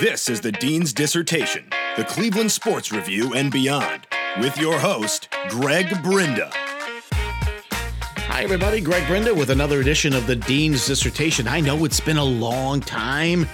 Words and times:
This 0.00 0.30
is 0.30 0.40
the 0.40 0.50
Dean's 0.50 0.94
Dissertation, 0.94 1.68
the 1.98 2.04
Cleveland 2.04 2.50
Sports 2.50 2.90
Review 2.90 3.34
and 3.34 3.52
beyond, 3.52 4.06
with 4.40 4.56
your 4.56 4.78
host, 4.78 5.28
Greg 5.50 5.88
Brinda. 6.02 6.50
Hi, 8.16 8.42
everybody. 8.42 8.80
Greg 8.80 9.02
Brinda 9.02 9.36
with 9.36 9.50
another 9.50 9.78
edition 9.78 10.14
of 10.14 10.26
the 10.26 10.36
Dean's 10.36 10.86
Dissertation. 10.86 11.46
I 11.46 11.60
know 11.60 11.84
it's 11.84 12.00
been 12.00 12.16
a 12.16 12.24
long 12.24 12.80
time. 12.80 13.46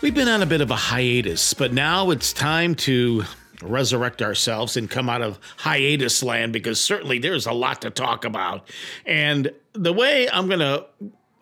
We've 0.00 0.16
been 0.16 0.26
on 0.26 0.42
a 0.42 0.46
bit 0.46 0.62
of 0.62 0.72
a 0.72 0.76
hiatus, 0.76 1.54
but 1.54 1.72
now 1.72 2.10
it's 2.10 2.32
time 2.32 2.74
to 2.74 3.22
resurrect 3.62 4.22
ourselves 4.22 4.76
and 4.76 4.90
come 4.90 5.08
out 5.08 5.22
of 5.22 5.38
hiatus 5.58 6.24
land 6.24 6.52
because 6.52 6.80
certainly 6.80 7.20
there's 7.20 7.46
a 7.46 7.52
lot 7.52 7.82
to 7.82 7.90
talk 7.90 8.24
about. 8.24 8.68
And 9.06 9.52
the 9.74 9.92
way 9.92 10.28
I'm 10.28 10.48
going 10.48 10.58
to 10.58 10.86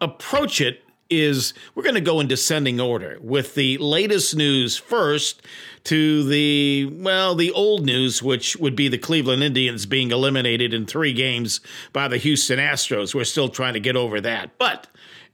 approach 0.02 0.60
it 0.60 0.83
is 1.10 1.54
we're 1.74 1.82
going 1.82 1.94
to 1.94 2.00
go 2.00 2.20
in 2.20 2.26
descending 2.26 2.80
order 2.80 3.18
with 3.20 3.54
the 3.54 3.76
latest 3.78 4.34
news 4.34 4.76
first 4.76 5.42
to 5.84 6.24
the 6.24 6.86
well 6.86 7.34
the 7.34 7.50
old 7.52 7.84
news 7.84 8.22
which 8.22 8.56
would 8.56 8.74
be 8.74 8.88
the 8.88 8.98
Cleveland 8.98 9.42
Indians 9.42 9.86
being 9.86 10.10
eliminated 10.10 10.72
in 10.72 10.86
3 10.86 11.12
games 11.12 11.60
by 11.92 12.08
the 12.08 12.16
Houston 12.16 12.58
Astros. 12.58 13.14
We're 13.14 13.24
still 13.24 13.48
trying 13.48 13.74
to 13.74 13.80
get 13.80 13.96
over 13.96 14.20
that. 14.20 14.56
But 14.58 14.86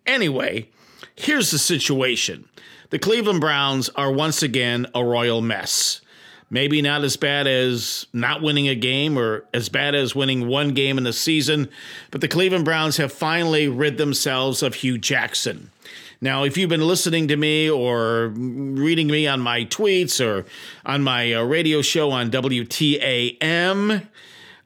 anyway 0.07 0.69
here's 1.17 1.51
the 1.51 1.59
situation. 1.59 2.49
The 2.91 2.99
Cleveland 2.99 3.41
Browns 3.41 3.89
are 3.91 4.11
once 4.11 4.43
again 4.43 4.87
a 4.95 5.05
royal 5.05 5.41
mess 5.41 6.01
maybe 6.51 6.83
not 6.83 7.05
as 7.05 7.17
bad 7.17 7.47
as 7.47 8.07
not 8.13 8.43
winning 8.43 8.69
a 8.69 8.75
game 8.75 9.17
or 9.17 9.45
as 9.55 9.69
bad 9.69 9.95
as 9.95 10.15
winning 10.15 10.49
one 10.49 10.75
game 10.75 10.99
in 10.99 11.05
the 11.05 11.13
season, 11.13 11.69
but 12.11 12.21
the 12.21 12.29
Cleveland 12.29 12.65
Browns 12.65 12.97
have 12.97 13.13
finally 13.13 13.69
rid 13.69 13.97
themselves 13.97 14.63
of 14.63 14.75
Hue 14.75 14.99
Jackson. 14.99 15.71
Now, 16.21 16.45
if 16.45 16.59
you've 16.59 16.69
been 16.69 16.87
listening 16.87 17.29
to 17.29 17.37
me 17.37 17.71
or 17.71 18.29
reading 18.29 19.07
me 19.07 19.27
on 19.27 19.41
my 19.41 19.65
tweets 19.65 20.23
or 20.25 20.45
on 20.85 21.03
my 21.03 21.33
uh, 21.33 21.43
radio 21.45 21.81
show 21.81 22.11
on 22.11 22.31
WTAM, 22.31 24.07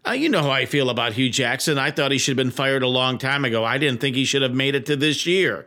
uh, 0.07 0.13
you 0.13 0.29
know 0.29 0.43
how 0.43 0.51
I 0.51 0.67
feel 0.67 0.91
about 0.91 1.13
Hue 1.13 1.31
Jackson. 1.31 1.79
I 1.79 1.93
thought 1.93 2.11
he 2.11 2.19
should 2.19 2.37
have 2.37 2.45
been 2.45 2.51
fired 2.51 2.83
a 2.83 2.89
long 2.89 3.19
time 3.19 3.45
ago. 3.45 3.65
I 3.65 3.79
didn't 3.79 4.01
think 4.01 4.17
he 4.17 4.25
should 4.25 4.43
have 4.43 4.53
made 4.53 4.75
it 4.75 4.87
to 4.87 4.97
this 4.97 5.27
year. 5.27 5.65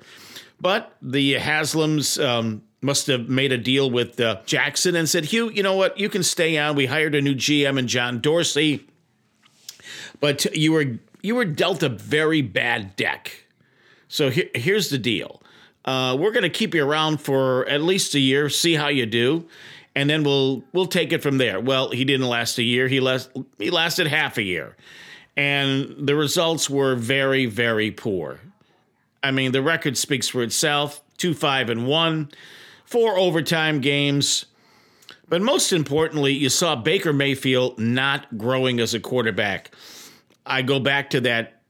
But 0.59 0.93
the 1.01 1.35
Haslams 1.35 2.23
um, 2.23 2.63
must 2.81 3.07
have 3.07 3.27
made 3.27 3.51
a 3.51 3.57
deal 3.57 3.89
with 3.89 4.19
uh, 4.19 4.37
Jackson 4.45 4.95
and 4.95 5.09
said, 5.09 5.25
Hue, 5.25 5.49
you 5.49 5.63
know 5.63 5.75
what? 5.75 5.97
You 5.97 6.09
can 6.09 6.23
stay 6.23 6.57
on. 6.57 6.75
We 6.75 6.85
hired 6.85 7.15
a 7.15 7.21
new 7.21 7.35
GM 7.35 7.79
and 7.79 7.87
John 7.87 8.19
Dorsey, 8.19 8.87
but 10.19 10.45
you 10.55 10.71
were 10.71 10.99
you 11.21 11.35
were 11.35 11.45
dealt 11.45 11.83
a 11.83 11.89
very 11.89 12.41
bad 12.41 12.95
deck. 12.95 13.45
So 14.07 14.29
here, 14.29 14.49
here's 14.53 14.89
the 14.89 14.97
deal. 14.97 15.41
Uh, 15.83 16.15
we're 16.19 16.31
going 16.31 16.43
to 16.43 16.49
keep 16.49 16.75
you 16.75 16.85
around 16.85 17.19
for 17.19 17.67
at 17.67 17.81
least 17.81 18.13
a 18.13 18.19
year, 18.19 18.49
see 18.49 18.75
how 18.75 18.89
you 18.89 19.05
do, 19.05 19.47
and 19.95 20.09
then 20.09 20.23
we'll 20.23 20.63
we'll 20.73 20.85
take 20.85 21.11
it 21.11 21.23
from 21.23 21.39
there. 21.39 21.59
Well, 21.59 21.89
he 21.89 22.05
didn't 22.05 22.27
last 22.27 22.57
a 22.59 22.63
year. 22.63 22.87
He 22.87 22.99
last 22.99 23.31
he 23.57 23.71
lasted 23.71 24.05
half 24.05 24.37
a 24.37 24.43
year, 24.43 24.75
and 25.35 25.95
the 25.97 26.15
results 26.15 26.69
were 26.69 26.95
very 26.95 27.47
very 27.47 27.89
poor. 27.89 28.39
I 29.23 29.31
mean, 29.31 29.51
the 29.51 29.63
record 29.63 29.97
speaks 29.97 30.27
for 30.27 30.43
itself. 30.43 31.01
Two 31.17 31.33
five 31.33 31.71
and 31.71 31.87
one 31.87 32.29
four 32.87 33.17
overtime 33.17 33.81
games. 33.81 34.45
But 35.29 35.41
most 35.41 35.73
importantly, 35.73 36.33
you 36.33 36.49
saw 36.49 36.75
Baker 36.75 37.13
Mayfield 37.13 37.77
not 37.77 38.37
growing 38.37 38.79
as 38.79 38.93
a 38.93 38.99
quarterback. 38.99 39.71
I 40.45 40.61
go 40.61 40.79
back 40.79 41.09
to 41.11 41.21
that 41.21 41.61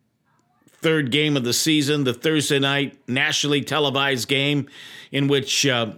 third 0.68 1.12
game 1.12 1.36
of 1.36 1.44
the 1.44 1.54
season, 1.54 2.04
the 2.04 2.14
Thursday 2.14 2.60
night 2.60 2.98
nationally 3.08 3.62
televised 3.62 4.28
game, 4.28 4.70
in 5.12 5.28
which 5.28 5.66
uh, 5.66 5.94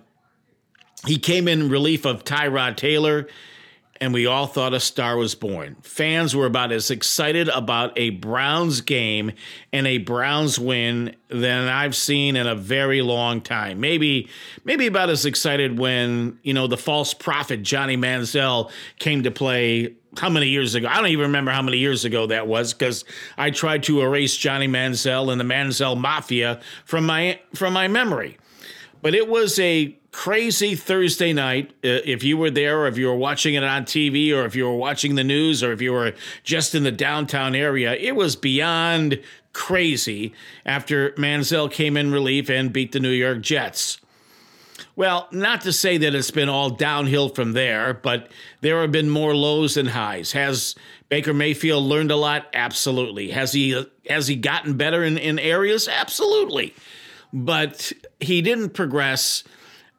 he 1.06 1.18
came 1.18 1.50
in 1.50 1.70
relief 1.70 2.06
of 2.06 2.24
Tyrod 2.24 2.78
Taylor 2.78 3.28
and 4.02 4.14
we 4.14 4.26
all 4.26 4.48
thought 4.48 4.74
a 4.74 4.80
star 4.80 5.18
was 5.18 5.36
born. 5.36 5.76
Fans 5.82 6.36
were 6.36 6.46
about 6.46 6.72
as 6.72 6.90
excited 6.90 7.50
about 7.50 7.98
a 7.98 8.12
Browns 8.12 8.82
game 8.82 9.34
and 9.74 9.86
a 9.86 9.98
Browns 9.98 10.58
win 10.58 11.16
than 11.28 11.68
I've 11.68 11.96
seen 11.96 12.36
in 12.36 12.48
a 12.48 12.56
very 12.56 13.02
long 13.02 13.42
time. 13.42 13.80
Maybe 13.80 14.30
maybe 14.64 14.88
about 14.88 15.10
as 15.10 15.26
excited 15.26 15.78
when, 15.78 16.40
you 16.44 16.54
know, 16.54 16.68
the 16.68 16.78
false 16.78 17.14
prophet 17.14 17.62
Johnny 17.62 17.98
Manziel 17.98 18.72
came 19.00 19.24
to 19.24 19.32
play 19.32 19.96
how 20.18 20.30
many 20.30 20.48
years 20.48 20.76
ago? 20.76 20.88
I 20.88 20.98
don't 20.98 21.08
even 21.08 21.28
remember 21.28 21.52
how 21.52 21.62
many 21.62 21.78
years 21.78 22.06
ago 22.06 22.28
that 22.28 22.48
was 22.48 22.74
because 22.74 23.06
I 23.38 23.52
tried 23.52 23.84
to 23.84 24.02
erase 24.02 24.36
Johnny 24.36 24.68
Manziel 24.68 25.32
and 25.32 25.40
the 25.40 25.46
Manziel 25.46 25.98
Mafia 25.98 26.62
from 26.86 27.06
my 27.06 27.40
from 27.54 27.74
my 27.74 27.88
memory. 27.88 28.38
But 29.02 29.14
it 29.14 29.28
was 29.28 29.60
a 29.60 29.99
crazy 30.12 30.76
Thursday 30.76 31.34
night. 31.34 31.72
Uh, 31.84 32.04
if 32.06 32.24
you 32.24 32.38
were 32.38 32.52
there, 32.52 32.82
or 32.82 32.88
if 32.88 32.98
you 32.98 33.08
were 33.08 33.16
watching 33.16 33.54
it 33.54 33.64
on 33.64 33.84
TV, 33.86 34.34
or 34.34 34.46
if 34.46 34.56
you 34.56 34.66
were 34.66 34.76
watching 34.76 35.16
the 35.16 35.24
news, 35.24 35.64
or 35.64 35.72
if 35.72 35.82
you 35.82 35.92
were 35.92 36.14
just 36.44 36.76
in 36.76 36.84
the 36.84 36.92
downtown 36.92 37.56
area, 37.56 37.94
it 37.94 38.16
was 38.16 38.36
beyond 38.36 39.22
crazy 39.54 40.34
after 40.66 41.12
Manziel 41.12 41.72
came 41.72 41.98
in 41.98 42.12
relief 42.12 42.50
and 42.50 42.72
beat 42.72 42.92
the 42.92 43.00
New 43.00 43.10
York 43.10 43.42
Jets. 43.42 44.00
Well, 44.96 45.28
not 45.32 45.62
to 45.62 45.72
say 45.72 45.98
that 45.98 46.14
it's 46.14 46.32
been 46.32 46.50
all 46.50 46.72
downhill 46.72 47.30
from 47.30 47.54
there, 47.54 47.94
but 47.94 48.30
there 48.62 48.82
have 48.82 48.92
been 48.92 49.10
more 49.10 49.34
lows 49.34 49.76
than 49.76 49.86
highs. 49.88 50.34
Has 50.34 50.76
Baker 51.08 51.34
Mayfield 51.34 51.86
learned 51.86 52.12
a 52.12 52.18
lot? 52.18 52.48
Absolutely. 52.54 53.32
Has 53.32 53.54
he 53.54 53.86
has 54.10 54.28
he 54.28 54.36
gotten 54.36 54.76
better 54.76 55.04
in, 55.04 55.18
in 55.18 55.40
areas? 55.40 55.88
Absolutely. 55.88 56.76
But 57.32 57.94
he 58.20 58.42
didn't 58.42 58.72
progress 58.72 59.44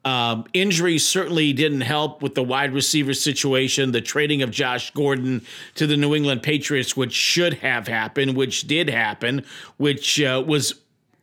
um, 0.04 0.46
injuries 0.52 1.06
certainly 1.06 1.52
didn't 1.52 1.82
help 1.82 2.22
with 2.22 2.34
the 2.34 2.42
wide 2.42 2.72
receiver 2.72 3.12
situation, 3.12 3.92
the 3.92 4.00
trading 4.00 4.42
of 4.42 4.50
Josh 4.50 4.90
Gordon 4.92 5.42
to 5.74 5.86
the 5.86 5.96
New 5.96 6.14
England 6.14 6.42
Patriots, 6.42 6.96
which 6.96 7.12
should 7.12 7.54
have 7.54 7.86
happened, 7.86 8.36
which 8.36 8.66
did 8.66 8.88
happen, 8.88 9.44
which 9.76 10.20
uh, 10.20 10.42
was 10.46 10.74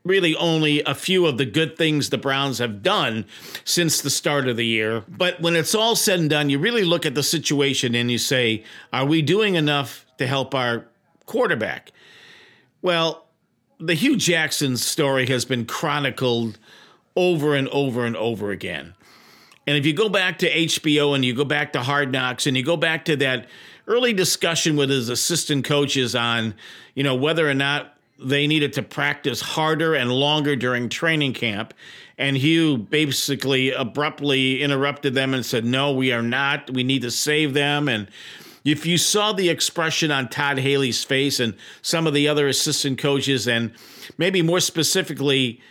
really 0.06 0.36
only 0.36 0.82
a 0.84 0.96
few 0.96 1.26
of 1.26 1.38
the 1.38 1.46
good 1.46 1.76
things 1.78 2.10
the 2.10 2.18
Browns 2.18 2.60
have 2.60 2.82
done 2.82 3.26
since 3.66 4.00
the 4.00 4.10
start 4.10 4.48
of 4.48 4.58
the 4.58 4.66
year. 4.66 5.04
But 5.08 5.42
when 5.42 5.56
it's 5.56 5.76
all 5.76 5.96
said 5.96 6.20
and 6.20 6.30
done, 6.30 6.50
you 6.50 6.59
really 6.59 6.86
look 6.86 7.06
at 7.06 7.16
the 7.16 7.24
situation 7.24 7.94
and 7.96 8.09
you 8.09 8.18
say, 8.18 8.64
are 8.94 9.06
we 9.06 9.22
doing 9.22 9.56
enough 9.56 10.06
to 10.18 10.28
help 10.28 10.56
our 10.56 10.86
quarterback? 11.26 11.92
Well, 12.82 13.26
the 13.80 13.96
Hue 13.96 14.16
Jackson 14.16 14.78
story 14.78 15.28
has 15.28 15.46
been 15.46 15.66
chronicled 15.66 16.58
over 17.17 17.55
and 17.55 17.67
over 17.69 18.05
and 18.05 18.16
over 18.16 18.51
again. 18.51 18.94
And 19.66 19.75
if 19.75 19.85
you 19.85 19.91
go 19.91 20.07
back 20.07 20.39
to 20.39 20.50
HBO 20.50 21.13
and 21.13 21.25
you 21.25 21.33
go 21.33 21.44
back 21.44 21.73
to 21.73 21.81
Hard 21.81 22.11
Knocks 22.13 22.47
and 22.47 22.55
you 22.55 22.63
go 22.63 22.78
back 22.78 23.03
to 23.05 23.17
that 23.17 23.47
early 23.88 24.13
discussion 24.13 24.78
with 24.78 24.89
his 24.89 25.09
assistant 25.09 25.66
coaches 25.66 26.16
on, 26.16 26.53
you 26.94 27.03
know, 27.03 27.16
whether 27.16 27.50
or 27.50 27.53
not 27.53 27.97
they 28.19 28.47
needed 28.47 28.73
to 28.73 28.83
practice 28.83 29.41
harder 29.41 29.94
and 29.94 30.11
longer 30.11 30.55
during 30.55 30.89
training 30.89 31.33
camp. 31.33 31.73
And 32.17 32.38
Hue 32.38 32.78
basically 32.78 33.72
abruptly 33.72 34.61
interrupted 34.61 35.13
them 35.13 35.34
and 35.34 35.45
said, 35.45 35.66
No, 35.66 35.91
we 35.91 36.11
are 36.11 36.23
not. 36.23 36.72
We 36.72 36.84
need 36.84 37.01
to 37.01 37.11
save 37.11 37.53
them. 37.53 37.89
And 37.89 38.09
if 38.63 38.85
you 38.85 38.97
saw 38.97 39.34
the 39.34 39.49
expression 39.49 40.11
on 40.11 40.29
Todd 40.29 40.59
Haley's 40.59 41.03
face 41.03 41.39
and 41.39 41.55
some 41.81 42.07
of 42.07 42.13
the 42.13 42.28
other 42.28 42.47
assistant 42.47 42.99
coaches, 42.99 43.47
and 43.47 43.72
maybe 44.17 44.41
more 44.41 44.59
specifically, 44.59 45.61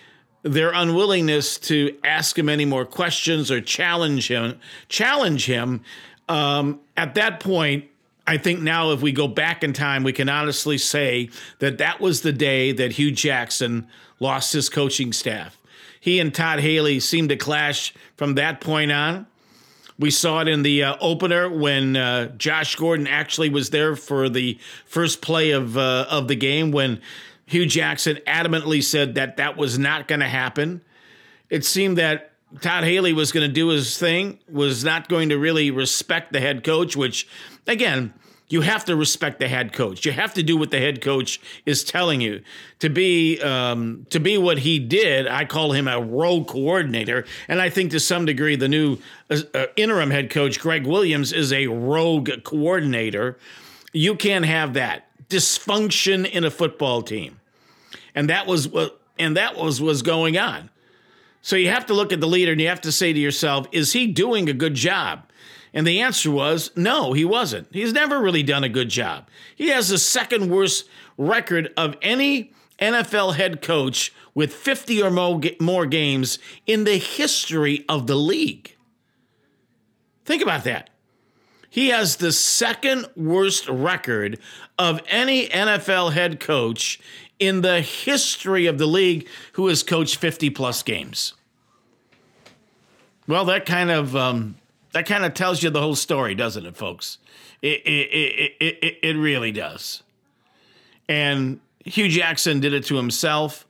their 0.47 0.73
unwillingness 0.73 1.59
to 1.59 1.97
ask 2.05 2.39
him 2.39 2.49
any 2.49 2.65
more 2.65 2.85
questions 2.85 3.51
or 3.51 3.61
challenge 3.61 4.29
him 4.29 4.59
challenge 4.89 5.47
him 5.47 5.83
um, 6.29 6.81
at 6.97 7.15
that 7.15 7.41
point 7.41 7.85
i 8.27 8.37
think 8.37 8.61
now 8.61 8.91
if 8.93 9.03
we 9.03 9.13
go 9.13 9.29
back 9.29 9.63
in 9.63 9.73
time 9.73 10.05
we 10.05 10.13
can 10.13 10.29
honestly 10.29 10.79
say 10.79 11.29
that 11.59 11.79
that 11.79 12.01
was 12.01 12.23
the 12.23 12.33
day 12.33 12.73
that 12.73 12.93
Hue 12.93 13.11
jackson 13.11 13.87
lost 14.21 14.53
his 14.53 14.69
coaching 14.69 15.13
staff. 15.13 15.59
He 16.01 16.21
and 16.21 16.35
todd 16.35 16.61
haley 16.61 17.01
seemed 17.01 17.31
to 17.31 17.37
clash 17.37 17.95
from 18.17 18.35
that 18.35 18.61
point 18.61 18.93
on. 18.93 19.27
We 19.99 20.11
saw 20.11 20.41
it 20.41 20.49
in 20.49 20.63
the 20.63 20.83
uh, 20.85 20.97
opener 21.01 21.49
when 21.49 21.97
uh, 21.97 22.27
Josh 22.37 22.77
Gordon 22.77 23.07
actually 23.07 23.49
was 23.49 23.71
there 23.71 23.97
for 23.97 24.29
the 24.29 24.59
first 24.85 25.23
play 25.23 25.53
of 25.53 25.79
uh, 25.79 26.07
of 26.11 26.29
the 26.29 26.37
game 26.37 26.71
when 26.71 27.01
Hue 27.47 27.67
Jackson 27.67 28.19
adamantly 28.27 28.83
said 28.83 29.15
that 29.15 29.37
that 29.37 29.57
was 29.57 29.79
not 29.79 30.09
going 30.09 30.21
to 30.21 30.29
happen. 30.29 30.83
It 31.49 31.65
seemed 31.65 31.99
that 31.99 32.33
Todd 32.61 32.85
Haley 32.85 33.13
was 33.13 33.33
going 33.33 33.47
to 33.47 33.53
do 33.53 33.69
his 33.69 33.99
thing, 33.99 34.39
was 34.51 34.85
not 34.85 35.09
going 35.09 35.29
to 35.29 35.39
really 35.39 35.71
respect 35.71 36.33
the 36.33 36.41
head 36.41 36.65
coach, 36.65 36.97
which, 36.97 37.29
again, 37.67 38.15
you 38.49 38.61
have 38.61 38.85
to 38.85 38.95
respect 38.95 39.39
the 39.39 39.49
head 39.49 39.73
coach. 39.73 40.07
You 40.07 40.13
have 40.13 40.35
to 40.35 40.43
do 40.43 40.57
what 40.57 40.71
the 40.71 40.79
head 40.79 41.01
coach 41.01 41.41
is 41.65 41.83
telling 41.83 42.21
you. 42.21 42.43
To 42.79 42.89
be 42.89 43.41
um, 43.41 44.07
to 44.11 44.21
be 44.21 44.39
what 44.39 44.59
he 44.59 44.79
did, 44.79 45.27
I 45.27 45.45
call 45.45 45.73
him 45.73 45.89
a 45.89 46.01
rogue 46.01 46.47
coordinator, 46.47 47.25
and 47.49 47.61
I 47.61 47.71
think 47.71 47.91
to 47.91 48.01
some 48.01 48.25
degree 48.25 48.55
the 48.55 48.69
new 48.69 48.99
uh, 49.31 49.41
uh 49.53 49.67
interim 49.75 50.11
head 50.11 50.31
coach 50.31 50.61
Gregg 50.61 50.87
Williams 50.87 51.33
is 51.33 51.53
a 51.53 51.67
rogue 51.67 52.31
coordinator. 52.45 53.37
You 53.93 54.15
can't 54.15 54.45
have 54.45 54.75
that 54.75 55.09
dysfunction 55.29 56.29
in 56.29 56.45
a 56.45 56.51
football 56.51 57.03
team. 57.03 57.41
And 58.15 58.31
that 58.31 58.47
was 58.47 58.69
what 58.69 59.01
and 59.19 59.37
that 59.37 59.57
was 59.57 59.81
was 59.81 60.03
going 60.03 60.37
on. 60.37 60.71
So 61.43 61.57
you 61.57 61.71
have 61.71 61.87
to 61.87 61.95
look 61.95 62.13
at 62.13 62.21
the 62.21 62.27
leader 62.27 62.53
and 62.53 62.61
you 62.61 62.69
have 62.69 62.81
to 62.83 62.93
say 62.93 63.13
to 63.13 63.19
yourself, 63.19 63.67
is 63.71 63.93
he 63.93 64.07
doing 64.09 64.49
a 64.49 64.53
good 64.53 64.75
job? 64.75 65.31
And 65.73 65.87
the 65.87 66.01
answer 66.01 66.31
was 66.31 66.71
no, 66.77 67.13
he 67.13 67.25
wasn't. 67.25 67.69
He's 67.73 67.93
never 67.93 68.21
really 68.21 68.43
done 68.43 68.65
a 68.65 68.69
good 68.69 68.89
job. 68.89 69.29
He 69.55 69.69
has 69.69 69.89
the 69.89 69.99
second 69.99 70.51
worst 70.51 70.89
record 71.17 71.73
of 71.77 71.97
any 72.03 72.53
NFL 72.81 73.37
head 73.37 73.63
coach 73.63 74.13
with 74.35 74.53
50 74.53 75.03
or 75.03 75.11
more, 75.11 75.41
more 75.61 75.87
games 75.87 76.39
in 76.67 76.85
the 76.85 76.99
history 76.99 77.85
of 77.89 78.07
the 78.07 78.17
league. 78.17 78.77
Think 80.25 80.43
about 80.43 80.65
that. 80.65 80.91
He 81.69 81.89
has 81.89 82.17
the 82.17 82.33
second 82.33 83.07
worst 83.17 83.69
record 83.69 84.39
of 84.79 85.01
any 85.09 85.49
NFL 85.49 86.13
head 86.13 86.41
coach 86.41 87.01
in 87.39 87.61
the 87.61 87.81
history 87.81 88.67
of 88.67 88.79
the 88.79 88.87
league 88.87 89.29
who 89.53 89.69
has 89.69 89.83
coached 89.83 90.17
50 90.17 90.51
plus 90.51 90.83
games. 90.83 91.35
Well, 93.27 93.45
that 93.47 93.67
kind 93.67 93.91
of 93.91 94.15
um, 94.15 94.57
that 94.93 95.07
kind 95.07 95.25
of 95.25 95.35
tells 95.35 95.63
you 95.63 95.71
the 95.71 95.81
whole 95.81 95.97
story, 95.97 96.35
doesn't 96.35 96.65
it, 96.65 96.77
folks? 96.77 97.19
It 97.61 97.83
it, 97.85 98.53
it, 98.61 98.77
it, 98.83 98.99
it 99.03 99.17
really 99.17 99.53
does. 99.53 100.03
And 101.09 101.61
Hue 101.85 102.09
Jackson 102.09 102.61
did 102.61 102.73
it 102.73 102.85
to 102.87 102.97
himself. 102.97 103.67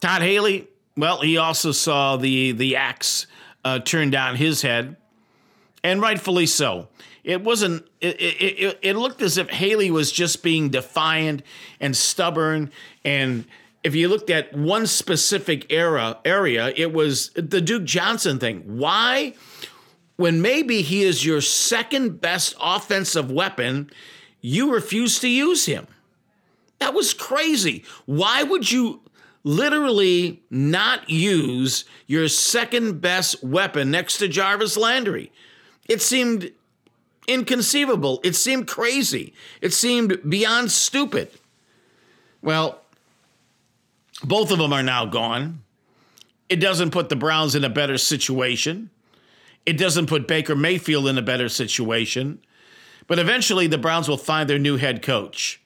Todd 0.00 0.22
Haley, 0.22 0.68
well, 0.96 1.20
he 1.20 1.36
also 1.36 1.72
saw 1.72 2.16
the 2.16 2.52
the 2.52 2.76
axe 2.76 3.26
uh, 3.64 3.80
turn 3.80 4.10
down 4.10 4.36
his 4.36 4.62
head, 4.62 4.96
and 5.82 6.00
rightfully 6.00 6.46
so. 6.46 6.88
It 7.24 7.42
wasn't. 7.42 7.84
It, 8.00 8.20
it, 8.20 8.78
it 8.82 8.96
looked 8.96 9.20
as 9.20 9.36
if 9.36 9.50
Haley 9.50 9.90
was 9.90 10.12
just 10.12 10.42
being 10.44 10.68
defiant 10.68 11.42
and 11.80 11.96
stubborn. 11.96 12.70
And 13.04 13.46
if 13.82 13.94
you 13.96 14.08
looked 14.08 14.30
at 14.30 14.56
one 14.56 14.86
specific 14.86 15.66
era 15.72 16.18
area, 16.24 16.72
it 16.76 16.92
was 16.92 17.30
the 17.34 17.60
Duke 17.60 17.84
Johnson 17.84 18.38
thing. 18.38 18.62
Why? 18.78 19.34
When 20.16 20.40
maybe 20.40 20.82
he 20.82 21.02
is 21.02 21.26
your 21.26 21.40
second 21.40 22.20
best 22.20 22.54
offensive 22.60 23.30
weapon, 23.30 23.90
you 24.40 24.72
refuse 24.72 25.18
to 25.20 25.28
use 25.28 25.66
him. 25.66 25.86
That 26.78 26.94
was 26.94 27.12
crazy. 27.12 27.84
Why 28.06 28.42
would 28.42 28.70
you 28.70 29.02
literally 29.44 30.42
not 30.50 31.10
use 31.10 31.84
your 32.06 32.28
second 32.28 33.00
best 33.00 33.42
weapon 33.42 33.90
next 33.90 34.18
to 34.18 34.28
Jarvis 34.28 34.76
Landry? 34.76 35.32
It 35.88 36.02
seemed 36.02 36.52
inconceivable. 37.28 38.20
It 38.24 38.34
seemed 38.36 38.66
crazy. 38.66 39.34
It 39.60 39.72
seemed 39.72 40.18
beyond 40.28 40.70
stupid. 40.70 41.30
Well, 42.42 42.80
both 44.22 44.50
of 44.50 44.58
them 44.58 44.72
are 44.72 44.82
now 44.82 45.06
gone. 45.06 45.62
It 46.48 46.56
doesn't 46.56 46.92
put 46.92 47.08
the 47.08 47.16
Browns 47.16 47.54
in 47.54 47.64
a 47.64 47.68
better 47.68 47.98
situation. 47.98 48.90
It 49.64 49.76
doesn't 49.76 50.06
put 50.06 50.28
Baker 50.28 50.54
Mayfield 50.54 51.08
in 51.08 51.18
a 51.18 51.22
better 51.22 51.48
situation. 51.48 52.40
But 53.08 53.18
eventually, 53.18 53.66
the 53.66 53.78
Browns 53.78 54.08
will 54.08 54.16
find 54.16 54.48
their 54.48 54.58
new 54.58 54.76
head 54.76 55.02
coach. 55.02 55.60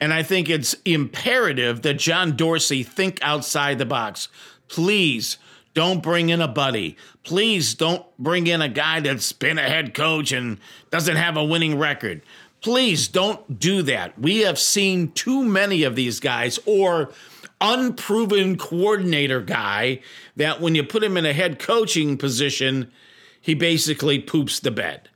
And 0.00 0.14
I 0.14 0.22
think 0.22 0.48
it's 0.48 0.74
imperative 0.84 1.82
that 1.82 1.94
John 1.94 2.36
Dorsey 2.36 2.82
think 2.82 3.18
outside 3.22 3.78
the 3.78 3.86
box. 3.86 4.28
Please 4.68 5.38
don't 5.74 6.02
bring 6.02 6.28
in 6.28 6.40
a 6.40 6.48
buddy. 6.48 6.96
Please 7.28 7.74
don't 7.74 8.06
bring 8.18 8.46
in 8.46 8.62
a 8.62 8.70
guy 8.70 9.00
that's 9.00 9.32
been 9.32 9.58
a 9.58 9.68
head 9.68 9.92
coach 9.92 10.32
and 10.32 10.56
doesn't 10.90 11.16
have 11.16 11.36
a 11.36 11.44
winning 11.44 11.78
record. 11.78 12.22
Please 12.62 13.06
don't 13.06 13.60
do 13.60 13.82
that. 13.82 14.18
We 14.18 14.38
have 14.38 14.58
seen 14.58 15.12
too 15.12 15.44
many 15.44 15.82
of 15.82 15.94
these 15.94 16.20
guys 16.20 16.58
or 16.64 17.12
unproven 17.60 18.56
coordinator 18.56 19.42
guy 19.42 20.00
that 20.36 20.62
when 20.62 20.74
you 20.74 20.82
put 20.82 21.04
him 21.04 21.18
in 21.18 21.26
a 21.26 21.34
head 21.34 21.58
coaching 21.58 22.16
position, 22.16 22.90
he 23.38 23.52
basically 23.52 24.18
poops 24.18 24.58
the 24.58 24.70
bed. 24.70 25.10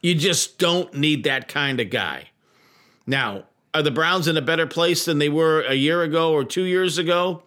You 0.00 0.14
just 0.14 0.56
don't 0.58 0.94
need 0.94 1.22
that 1.24 1.48
kind 1.48 1.80
of 1.80 1.90
guy. 1.90 2.30
Now, 3.06 3.44
are 3.74 3.82
the 3.82 3.90
Browns 3.90 4.26
in 4.26 4.38
a 4.38 4.42
better 4.42 4.66
place 4.66 5.04
than 5.04 5.18
they 5.18 5.28
were 5.28 5.60
a 5.60 5.74
year 5.74 6.02
ago 6.02 6.32
or 6.32 6.44
two 6.44 6.64
years 6.64 6.96
ago? 6.96 7.42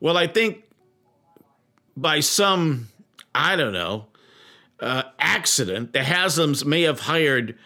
Well, 0.00 0.16
I 0.16 0.26
think 0.26 0.64
by 1.94 2.20
some, 2.20 2.88
I 3.34 3.56
don't 3.56 3.72
know, 3.72 4.06
uh, 4.80 5.04
accident, 5.18 5.92
the 5.92 6.00
Haslams 6.00 6.64
may 6.64 6.82
have 6.82 7.00
hired 7.00 7.56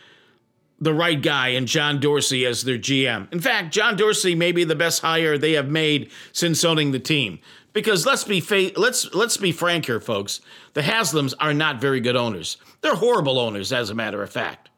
the 0.79 0.93
right 0.93 1.21
guy 1.21 1.49
and 1.49 1.67
John 1.67 2.01
Dorsey 2.01 2.45
as 2.45 2.63
their 2.63 2.79
GM. 2.79 3.33
In 3.33 3.41
fact, 3.41 3.73
John 3.73 3.97
Dorsey 3.97 4.35
may 4.35 4.53
be 4.53 4.65
the 4.65 4.75
best 4.75 5.01
hire 5.01 5.39
they 5.39 5.53
have 5.53 5.69
made 5.69 6.11
since 6.33 6.65
owning 6.65 6.93
the 6.93 6.99
team. 6.99 7.39
Because 7.73 8.07
let's 8.07 8.25
be 8.25 8.41
fa- 8.41 8.73
let's 8.77 9.15
let's 9.15 9.37
be 9.37 9.53
frank 9.53 9.85
here, 9.85 10.01
folks. 10.01 10.41
The 10.73 10.81
Haslams 10.81 11.35
are 11.39 11.53
not 11.53 11.79
very 11.79 12.01
good 12.01 12.17
owners. 12.17 12.57
They're 12.81 12.95
horrible 12.95 13.39
owners, 13.39 13.71
as 13.71 13.91
a 13.91 13.95
matter 13.95 14.23
of 14.23 14.31
fact. 14.31 14.71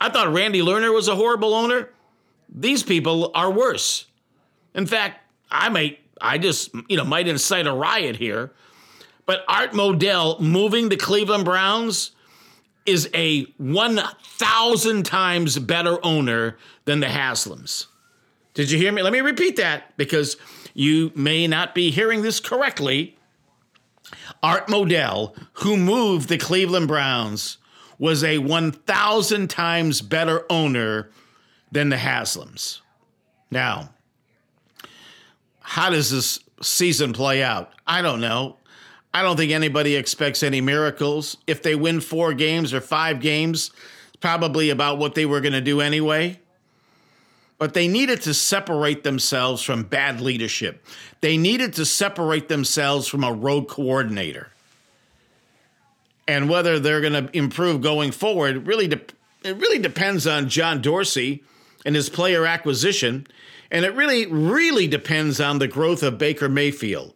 I 0.00 0.08
thought 0.08 0.32
Randy 0.32 0.60
Lerner 0.60 0.94
was 0.94 1.08
a 1.08 1.14
horrible 1.14 1.54
owner. 1.54 1.90
These 2.48 2.82
people 2.82 3.30
are 3.34 3.50
worse. 3.50 4.06
In 4.74 4.86
fact, 4.86 5.20
I 5.50 5.68
might, 5.68 6.00
I 6.20 6.38
just, 6.38 6.70
you 6.88 6.96
know, 6.96 7.04
might 7.04 7.28
incite 7.28 7.66
a 7.66 7.72
riot 7.72 8.16
here. 8.16 8.52
But 9.32 9.46
Art 9.48 9.72
Modell 9.72 10.38
moving 10.40 10.90
the 10.90 10.96
Cleveland 10.98 11.46
Browns 11.46 12.10
is 12.84 13.08
a 13.14 13.44
1,000 13.56 15.06
times 15.06 15.58
better 15.58 16.04
owner 16.04 16.58
than 16.84 17.00
the 17.00 17.06
Haslams. 17.06 17.86
Did 18.52 18.70
you 18.70 18.76
hear 18.76 18.92
me? 18.92 19.00
Let 19.00 19.14
me 19.14 19.22
repeat 19.22 19.56
that 19.56 19.96
because 19.96 20.36
you 20.74 21.12
may 21.14 21.46
not 21.46 21.74
be 21.74 21.90
hearing 21.90 22.20
this 22.20 22.40
correctly. 22.40 23.16
Art 24.42 24.66
Modell, 24.66 25.34
who 25.54 25.78
moved 25.78 26.28
the 26.28 26.36
Cleveland 26.36 26.88
Browns, 26.88 27.56
was 27.98 28.22
a 28.22 28.36
1,000 28.36 29.48
times 29.48 30.02
better 30.02 30.44
owner 30.50 31.08
than 31.70 31.88
the 31.88 31.96
Haslams. 31.96 32.82
Now, 33.50 33.94
how 35.60 35.88
does 35.88 36.10
this 36.10 36.38
season 36.60 37.14
play 37.14 37.42
out? 37.42 37.72
I 37.86 38.02
don't 38.02 38.20
know. 38.20 38.58
I 39.14 39.22
don't 39.22 39.36
think 39.36 39.52
anybody 39.52 39.96
expects 39.96 40.42
any 40.42 40.60
miracles. 40.60 41.36
If 41.46 41.62
they 41.62 41.74
win 41.74 42.00
four 42.00 42.32
games 42.32 42.72
or 42.72 42.80
five 42.80 43.20
games, 43.20 43.70
it's 44.08 44.16
probably 44.16 44.70
about 44.70 44.98
what 44.98 45.14
they 45.14 45.26
were 45.26 45.40
going 45.40 45.52
to 45.52 45.60
do 45.60 45.80
anyway. 45.80 46.40
But 47.58 47.74
they 47.74 47.88
needed 47.88 48.22
to 48.22 48.34
separate 48.34 49.04
themselves 49.04 49.62
from 49.62 49.84
bad 49.84 50.20
leadership. 50.20 50.84
They 51.20 51.36
needed 51.36 51.74
to 51.74 51.84
separate 51.84 52.48
themselves 52.48 53.06
from 53.06 53.22
a 53.22 53.32
road 53.32 53.68
coordinator 53.68 54.48
and 56.26 56.48
whether 56.48 56.78
they're 56.78 57.00
going 57.00 57.26
to 57.26 57.36
improve 57.36 57.80
going 57.80 58.10
forward 58.10 58.66
really 58.66 58.88
de- 58.88 59.00
it 59.44 59.56
really 59.56 59.78
depends 59.78 60.26
on 60.26 60.48
John 60.48 60.80
Dorsey 60.80 61.42
and 61.84 61.96
his 61.96 62.08
player 62.08 62.46
acquisition, 62.46 63.26
and 63.70 63.84
it 63.84 63.94
really 63.94 64.26
really 64.26 64.86
depends 64.86 65.40
on 65.40 65.58
the 65.58 65.66
growth 65.66 66.02
of 66.02 66.18
Baker 66.18 66.48
Mayfield. 66.48 67.12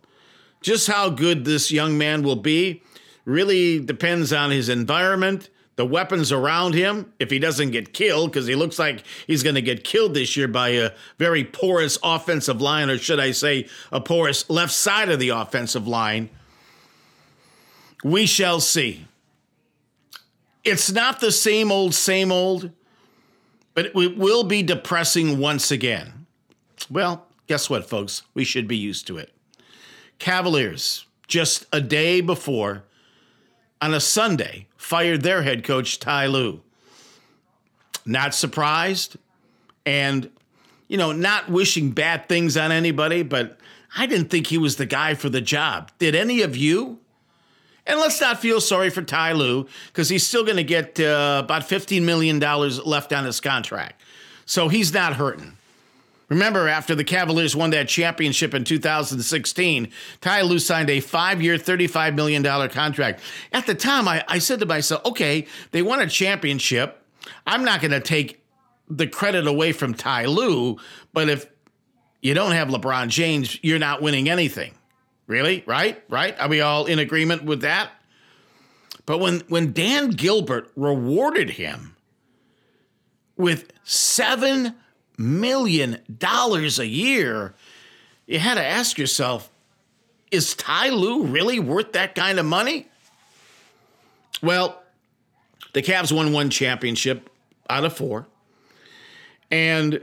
Just 0.61 0.87
how 0.87 1.11
good 1.11 1.45
this 1.45 1.71
young 1.71 1.97
man 1.97 2.23
will 2.23 2.37
be 2.37 2.83
really 3.25 3.81
depends 3.81 4.33
on 4.33 4.51
his 4.51 4.69
environment, 4.69 5.51
the 5.77 5.85
weapons 5.85 6.33
around 6.33 6.75
him, 6.75 7.13
if 7.19 7.31
he 7.31 7.39
doesn't 7.39 7.71
get 7.71 7.93
killed, 7.93 8.31
because 8.31 8.47
he 8.47 8.55
looks 8.55 8.79
like 8.79 9.03
he's 9.27 9.43
going 9.43 9.55
to 9.55 9.63
get 9.63 9.85
killed 9.85 10.15
this 10.15 10.37
year 10.37 10.49
by 10.49 10.71
a 10.71 10.93
very 11.19 11.45
porous 11.45 11.99
offensive 12.03 12.61
line, 12.61 12.89
or 12.89 12.99
should 12.99 13.21
I 13.21 13.33
say, 13.33 13.69
a 13.93 14.01
porous 14.01 14.49
left 14.49 14.73
side 14.73 15.11
of 15.11 15.19
the 15.19 15.31
offensive 15.31 15.87
line 15.87 16.31
we 18.05 18.27
shall 18.27 18.61
see. 18.61 19.07
It's 20.65 20.91
not 20.91 21.21
the 21.21 21.33
same 21.33 21.71
old, 21.73 21.95
same 21.95 22.31
old, 22.31 22.71
but 23.75 23.87
it 23.87 23.95
will 23.95 24.45
be 24.45 24.63
depressing 24.63 25.39
once 25.39 25.71
again. 25.71 26.27
Well, 26.91 27.27
guess 27.47 27.69
what, 27.69 27.89
folks? 27.89 28.23
We 28.35 28.45
should 28.45 28.69
be 28.69 28.77
used 28.77 29.07
to 29.09 29.19
it. 29.19 29.33
Cavaliers, 30.19 31.07
just 31.27 31.67
a 31.73 31.81
day 31.81 32.21
before, 32.21 32.85
on 33.81 33.95
a 33.95 34.01
Sunday, 34.01 34.67
fired 34.77 35.23
their 35.23 35.43
head 35.43 35.65
coach, 35.65 35.99
Ty 35.99 36.27
Lue. 36.27 36.63
Not 38.05 38.35
surprised, 38.35 39.17
and, 39.85 40.31
you 40.89 40.97
know, 40.97 41.13
not 41.13 41.51
wishing 41.51 41.91
bad 41.91 42.29
things 42.29 42.57
on 42.57 42.73
anybody, 42.73 43.23
but 43.23 43.59
I 43.97 44.07
didn't 44.07 44.29
think 44.29 44.47
he 44.47 44.59
was 44.59 44.77
the 44.77 44.87
guy 44.87 45.15
for 45.15 45.29
the 45.29 45.41
job. 45.41 45.91
Did 45.99 46.15
any 46.15 46.43
of 46.43 46.57
you? 46.57 47.01
And 47.87 48.01
let's 48.01 48.21
not 48.21 48.41
feel 48.41 48.61
sorry 48.61 48.91
for 48.91 49.03
Ty 49.03 49.33
Lue 49.33 49.69
because 49.87 50.09
he's 50.09 50.27
still 50.27 50.45
going 50.45 50.57
to 50.57 50.65
get 50.65 50.99
uh, 50.99 51.43
about 51.45 51.63
$15 51.63 52.03
million 52.03 52.41
left 52.41 53.13
on 53.13 53.25
his 53.25 53.41
contract. 53.41 54.01
So 54.45 54.69
he's 54.69 54.93
not 54.93 55.15
hurting. 55.15 55.57
Remember, 56.29 56.67
after 56.69 56.95
the 56.95 57.05
Cavaliers 57.05 57.55
won 57.55 57.71
that 57.71 57.89
championship 57.89 58.53
in 58.53 58.65
2016, 58.65 59.89
Ty 60.21 60.43
Lue 60.43 60.59
signed 60.59 60.91
a 60.91 61.01
five 61.01 61.41
year, 61.41 61.57
$35 61.57 62.15
million 62.15 62.43
contract. 62.71 63.21
At 63.53 63.67
the 63.67 63.75
time, 63.75 64.09
I, 64.09 64.25
I 64.27 64.39
said 64.41 64.59
to 64.61 64.67
myself, 64.67 65.05
okay, 65.05 65.47
they 65.71 65.83
won 65.83 66.01
a 66.01 66.09
championship. 66.09 67.03
I'm 67.47 67.65
not 67.65 67.81
going 67.81 67.93
to 67.93 68.01
take 68.01 68.43
the 68.89 69.07
credit 69.07 69.47
away 69.47 69.73
from 69.73 69.95
Ty 69.95 70.27
Lue, 70.27 70.79
but 71.13 71.29
if 71.29 71.47
you 72.23 72.35
don't 72.35 72.53
have 72.53 72.69
LeBron 72.69 73.09
James, 73.09 73.59
you're 73.63 73.79
not 73.79 74.03
winning 74.03 74.29
anything. 74.29 74.75
Really? 75.29 75.63
Right? 75.67 76.03
Right? 76.09 76.39
Are 76.39 76.49
we 76.49 76.61
all 76.61 76.87
in 76.87 76.99
agreement 76.99 77.45
with 77.45 77.61
that? 77.61 77.91
But 79.07 79.19
when, 79.19 79.41
when 79.49 79.73
Dan 79.73 80.11
Gilbert 80.11 80.71
rewarded 80.75 81.51
him 81.51 81.97
with 83.37 83.73
$7 83.85 84.75
million 85.19 85.99
dollars 86.19 86.79
a 86.79 86.87
year, 86.87 87.55
you 88.27 88.39
had 88.39 88.55
to 88.55 88.65
ask 88.65 88.99
yourself, 88.99 89.51
is 90.31 90.55
Ty 90.55 90.91
Lue 90.91 91.25
really 91.25 91.61
worth 91.61 91.93
that 91.93 92.15
kind 92.15 92.39
of 92.39 92.47
money? 92.47 92.87
Well, 94.43 94.83
the 95.73 95.83
Cavs 95.83 96.11
won 96.11 96.33
one 96.33 96.51
championship 96.51 97.31
out 97.71 97.85
of 97.85 97.97
four. 97.97 98.27
And 99.51 100.01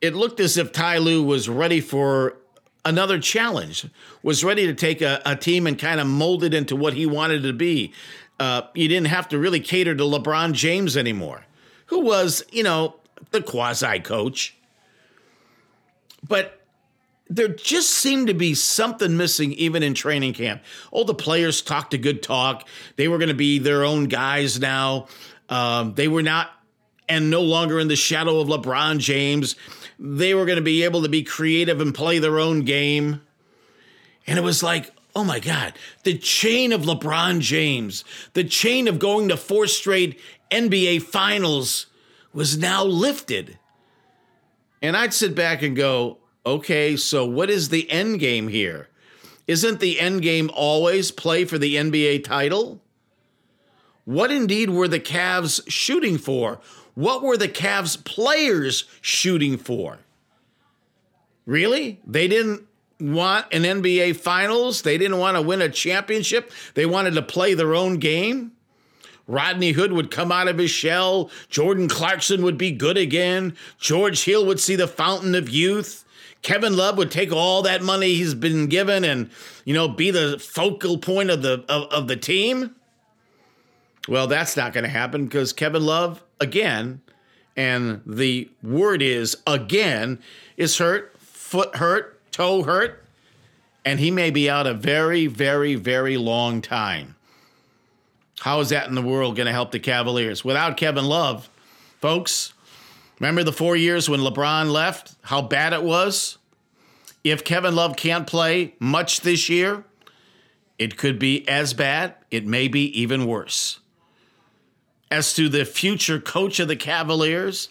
it 0.00 0.14
looked 0.14 0.40
as 0.40 0.56
if 0.56 0.72
Ty 0.72 0.98
Lue 0.98 1.22
was 1.22 1.48
ready 1.48 1.80
for 1.80 2.36
another 2.84 3.18
challenge, 3.18 3.86
was 4.22 4.42
ready 4.42 4.66
to 4.66 4.74
take 4.74 5.00
a, 5.02 5.20
a 5.24 5.36
team 5.36 5.66
and 5.66 5.78
kind 5.78 6.00
of 6.00 6.06
mold 6.06 6.42
it 6.42 6.54
into 6.54 6.74
what 6.74 6.94
he 6.94 7.06
wanted 7.06 7.42
to 7.42 7.52
be. 7.52 7.92
Uh, 8.40 8.62
you 8.74 8.88
didn't 8.88 9.08
have 9.08 9.28
to 9.28 9.38
really 9.38 9.60
cater 9.60 9.94
to 9.94 10.04
LeBron 10.04 10.52
James 10.52 10.96
anymore, 10.96 11.44
who 11.86 12.00
was, 12.00 12.44
you 12.50 12.62
know, 12.62 12.94
the 13.30 13.42
quasi 13.42 14.00
coach. 14.00 14.56
But 16.26 16.60
there 17.28 17.48
just 17.48 17.90
seemed 17.90 18.28
to 18.28 18.34
be 18.34 18.54
something 18.54 19.16
missing 19.16 19.52
even 19.52 19.82
in 19.82 19.94
training 19.94 20.32
camp. 20.32 20.62
All 20.90 21.04
the 21.04 21.14
players 21.14 21.60
talked 21.60 21.94
a 21.94 21.98
good 21.98 22.22
talk. 22.22 22.66
They 22.96 23.08
were 23.08 23.18
going 23.18 23.28
to 23.28 23.34
be 23.34 23.58
their 23.58 23.84
own 23.84 24.04
guys 24.04 24.58
now. 24.58 25.06
Um, 25.48 25.94
they 25.94 26.08
were 26.08 26.22
not 26.22 26.50
and 27.08 27.30
no 27.30 27.42
longer 27.42 27.80
in 27.80 27.88
the 27.88 27.96
shadow 27.96 28.40
of 28.40 28.48
LeBron 28.48 28.98
James. 28.98 29.56
They 29.98 30.34
were 30.34 30.44
going 30.44 30.56
to 30.56 30.62
be 30.62 30.84
able 30.84 31.02
to 31.02 31.08
be 31.08 31.22
creative 31.22 31.80
and 31.80 31.94
play 31.94 32.18
their 32.18 32.38
own 32.38 32.62
game. 32.62 33.22
And 34.26 34.38
it 34.38 34.42
was 34.42 34.62
like, 34.62 34.90
oh 35.16 35.24
my 35.24 35.40
God, 35.40 35.72
the 36.04 36.16
chain 36.18 36.72
of 36.72 36.82
LeBron 36.82 37.40
James, 37.40 38.04
the 38.34 38.44
chain 38.44 38.88
of 38.88 38.98
going 38.98 39.28
to 39.28 39.36
four 39.36 39.66
straight 39.66 40.20
NBA 40.50 41.02
finals 41.02 41.86
was 42.32 42.58
now 42.58 42.84
lifted. 42.84 43.58
And 44.80 44.96
I'd 44.96 45.14
sit 45.14 45.34
back 45.34 45.62
and 45.62 45.74
go, 45.74 46.18
okay, 46.44 46.96
so 46.96 47.26
what 47.26 47.50
is 47.50 47.68
the 47.68 47.90
end 47.90 48.20
game 48.20 48.48
here? 48.48 48.88
Isn't 49.46 49.80
the 49.80 49.98
end 49.98 50.22
game 50.22 50.50
always 50.52 51.10
play 51.10 51.44
for 51.44 51.58
the 51.58 51.76
NBA 51.76 52.24
title? 52.24 52.80
What 54.04 54.30
indeed 54.30 54.70
were 54.70 54.88
the 54.88 55.00
Cavs 55.00 55.62
shooting 55.68 56.18
for? 56.18 56.60
What 56.94 57.22
were 57.22 57.36
the 57.36 57.48
Cavs 57.48 58.02
players 58.02 58.84
shooting 59.00 59.56
for? 59.56 59.98
Really? 61.46 62.00
They 62.06 62.28
didn't 62.28 62.66
want 63.00 63.46
an 63.52 63.62
NBA 63.62 64.16
finals? 64.16 64.82
They 64.82 64.98
didn't 64.98 65.18
want 65.18 65.36
to 65.36 65.42
win 65.42 65.62
a 65.62 65.68
championship? 65.68 66.52
They 66.74 66.86
wanted 66.86 67.14
to 67.14 67.22
play 67.22 67.54
their 67.54 67.74
own 67.74 67.98
game? 67.98 68.52
Rodney 69.28 69.72
Hood 69.72 69.92
would 69.92 70.10
come 70.10 70.32
out 70.32 70.48
of 70.48 70.58
his 70.58 70.70
shell. 70.70 71.30
Jordan 71.48 71.86
Clarkson 71.86 72.42
would 72.42 72.58
be 72.58 72.72
good 72.72 72.96
again. 72.96 73.54
George 73.78 74.24
Hill 74.24 74.44
would 74.46 74.58
see 74.58 74.74
the 74.74 74.88
fountain 74.88 75.34
of 75.34 75.48
youth. 75.48 76.04
Kevin 76.42 76.76
Love 76.76 76.96
would 76.96 77.10
take 77.10 77.30
all 77.30 77.62
that 77.62 77.82
money 77.82 78.14
he's 78.14 78.34
been 78.34 78.66
given 78.66 79.04
and, 79.04 79.30
you 79.64 79.74
know, 79.74 79.86
be 79.86 80.10
the 80.10 80.38
focal 80.38 80.96
point 80.98 81.30
of 81.30 81.42
the 81.42 81.64
of, 81.68 81.92
of 81.92 82.08
the 82.08 82.16
team. 82.16 82.74
Well, 84.08 84.26
that's 84.26 84.56
not 84.56 84.72
going 84.72 84.84
to 84.84 84.90
happen 84.90 85.26
because 85.26 85.52
Kevin 85.52 85.84
Love 85.84 86.22
again, 86.40 87.02
and 87.56 88.00
the 88.06 88.48
word 88.62 89.02
is 89.02 89.36
again, 89.46 90.20
is 90.56 90.78
hurt, 90.78 91.14
foot 91.18 91.76
hurt, 91.76 92.18
toe 92.32 92.62
hurt, 92.62 93.04
and 93.84 94.00
he 94.00 94.10
may 94.10 94.30
be 94.30 94.48
out 94.48 94.66
a 94.66 94.72
very, 94.72 95.26
very, 95.26 95.74
very 95.74 96.16
long 96.16 96.62
time. 96.62 97.16
How 98.40 98.60
is 98.60 98.68
that 98.70 98.88
in 98.88 98.94
the 98.94 99.02
world 99.02 99.36
going 99.36 99.46
to 99.46 99.52
help 99.52 99.72
the 99.72 99.80
Cavaliers? 99.80 100.44
Without 100.44 100.76
Kevin 100.76 101.04
Love, 101.04 101.48
folks, 102.00 102.52
Remember 103.20 103.42
the 103.42 103.52
four 103.52 103.76
years 103.76 104.08
when 104.08 104.20
LeBron 104.20 104.70
left, 104.70 105.16
how 105.22 105.42
bad 105.42 105.72
it 105.72 105.82
was? 105.82 106.38
If 107.24 107.44
Kevin 107.44 107.74
Love 107.74 107.96
can't 107.96 108.26
play 108.26 108.74
much 108.78 109.22
this 109.22 109.48
year, 109.48 109.84
it 110.78 110.96
could 110.96 111.18
be 111.18 111.46
as 111.48 111.74
bad. 111.74 112.14
It 112.30 112.46
may 112.46 112.68
be 112.68 113.00
even 113.00 113.26
worse. 113.26 113.80
As 115.10 115.34
to 115.34 115.48
the 115.48 115.64
future 115.64 116.20
coach 116.20 116.60
of 116.60 116.68
the 116.68 116.76
Cavaliers, 116.76 117.68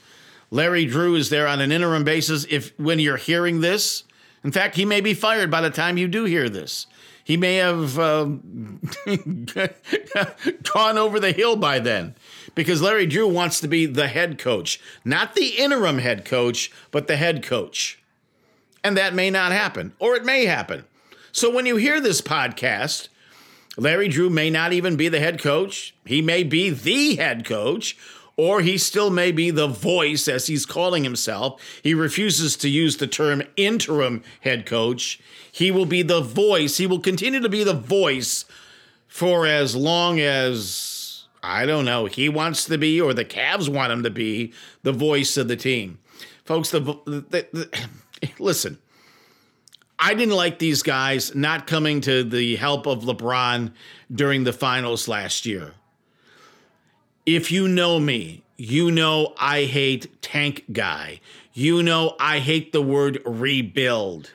Larry 0.51 0.85
Drew 0.85 1.15
is 1.15 1.29
there 1.29 1.47
on 1.47 1.61
an 1.61 1.71
interim 1.71 2.03
basis. 2.03 2.45
If 2.49 2.77
when 2.77 2.99
you're 2.99 3.17
hearing 3.17 3.61
this, 3.61 4.03
in 4.43 4.51
fact, 4.51 4.75
he 4.75 4.85
may 4.85 5.01
be 5.01 5.13
fired 5.13 5.49
by 5.49 5.61
the 5.61 5.69
time 5.69 5.97
you 5.97 6.07
do 6.07 6.25
hear 6.25 6.49
this. 6.49 6.87
He 7.27 7.35
may 7.35 7.55
have 7.55 7.99
um, 7.99 8.79
gone 10.63 10.97
over 10.97 11.19
the 11.19 11.33
hill 11.35 11.57
by 11.57 11.79
then 11.79 12.15
because 12.55 12.81
Larry 12.81 13.05
Drew 13.05 13.27
wants 13.27 13.59
to 13.59 13.67
be 13.67 13.85
the 13.85 14.07
head 14.07 14.39
coach, 14.39 14.79
not 15.03 15.35
the 15.35 15.47
interim 15.57 15.97
head 15.97 16.23
coach, 16.23 16.71
but 16.89 17.07
the 17.07 17.17
head 17.17 17.43
coach. 17.43 18.01
And 18.81 18.95
that 18.95 19.13
may 19.13 19.29
not 19.29 19.51
happen, 19.51 19.91
or 19.99 20.15
it 20.15 20.23
may 20.23 20.45
happen. 20.45 20.85
So 21.33 21.53
when 21.53 21.65
you 21.65 21.75
hear 21.75 21.99
this 21.99 22.21
podcast, 22.21 23.09
Larry 23.75 24.07
Drew 24.07 24.29
may 24.29 24.49
not 24.49 24.71
even 24.71 24.95
be 24.95 25.09
the 25.09 25.19
head 25.19 25.41
coach. 25.41 25.93
He 26.05 26.21
may 26.21 26.43
be 26.43 26.69
the 26.69 27.17
head 27.17 27.43
coach, 27.43 27.97
or 28.37 28.61
he 28.61 28.77
still 28.77 29.09
may 29.09 29.31
be 29.31 29.49
the 29.49 29.67
voice, 29.67 30.27
as 30.27 30.45
he's 30.45 30.65
calling 30.65 31.03
himself. 31.03 31.59
He 31.81 31.93
refuses 31.95 32.55
to 32.57 32.69
use 32.69 32.97
the 32.97 33.07
term 33.07 33.41
interim 33.57 34.23
head 34.41 34.65
coach. 34.65 35.19
He 35.51 35.71
will 35.71 35.87
be 35.87 36.03
the 36.03 36.21
voice. 36.21 36.77
He 36.77 36.85
will 36.85 36.99
continue 36.99 37.39
to 37.39 37.49
be 37.49 37.63
the 37.63 37.73
voice 37.73 38.45
for 39.07 39.47
as 39.47 39.75
long 39.75 40.19
as 40.19 41.25
I 41.41 41.65
don't 41.65 41.85
know. 41.85 42.05
He 42.05 42.29
wants 42.29 42.65
to 42.65 42.77
be, 42.77 43.01
or 43.01 43.13
the 43.13 43.25
Cavs 43.25 43.69
want 43.69 43.91
him 43.91 44.03
to 44.03 44.11
be, 44.11 44.53
the 44.83 44.93
voice 44.93 45.35
of 45.37 45.47
the 45.47 45.55
team. 45.55 45.97
Folks, 46.45 46.69
the, 46.69 46.79
the, 46.79 47.47
the 47.51 47.87
listen. 48.39 48.77
I 49.99 50.13
didn't 50.13 50.35
like 50.35 50.59
these 50.59 50.83
guys 50.83 51.33
not 51.33 51.65
coming 51.65 52.01
to 52.01 52.23
the 52.23 52.55
help 52.57 52.85
of 52.85 53.03
LeBron 53.03 53.71
during 54.13 54.43
the 54.43 54.53
finals 54.53 55.07
last 55.07 55.47
year. 55.47 55.73
If 57.27 57.51
you 57.51 57.67
know 57.67 57.99
me, 57.99 58.41
you 58.57 58.89
know 58.89 59.35
I 59.37 59.65
hate 59.65 60.19
tank 60.23 60.63
guy. 60.71 61.19
You 61.53 61.83
know 61.83 62.15
I 62.19 62.39
hate 62.39 62.71
the 62.71 62.81
word 62.81 63.21
rebuild. 63.23 64.31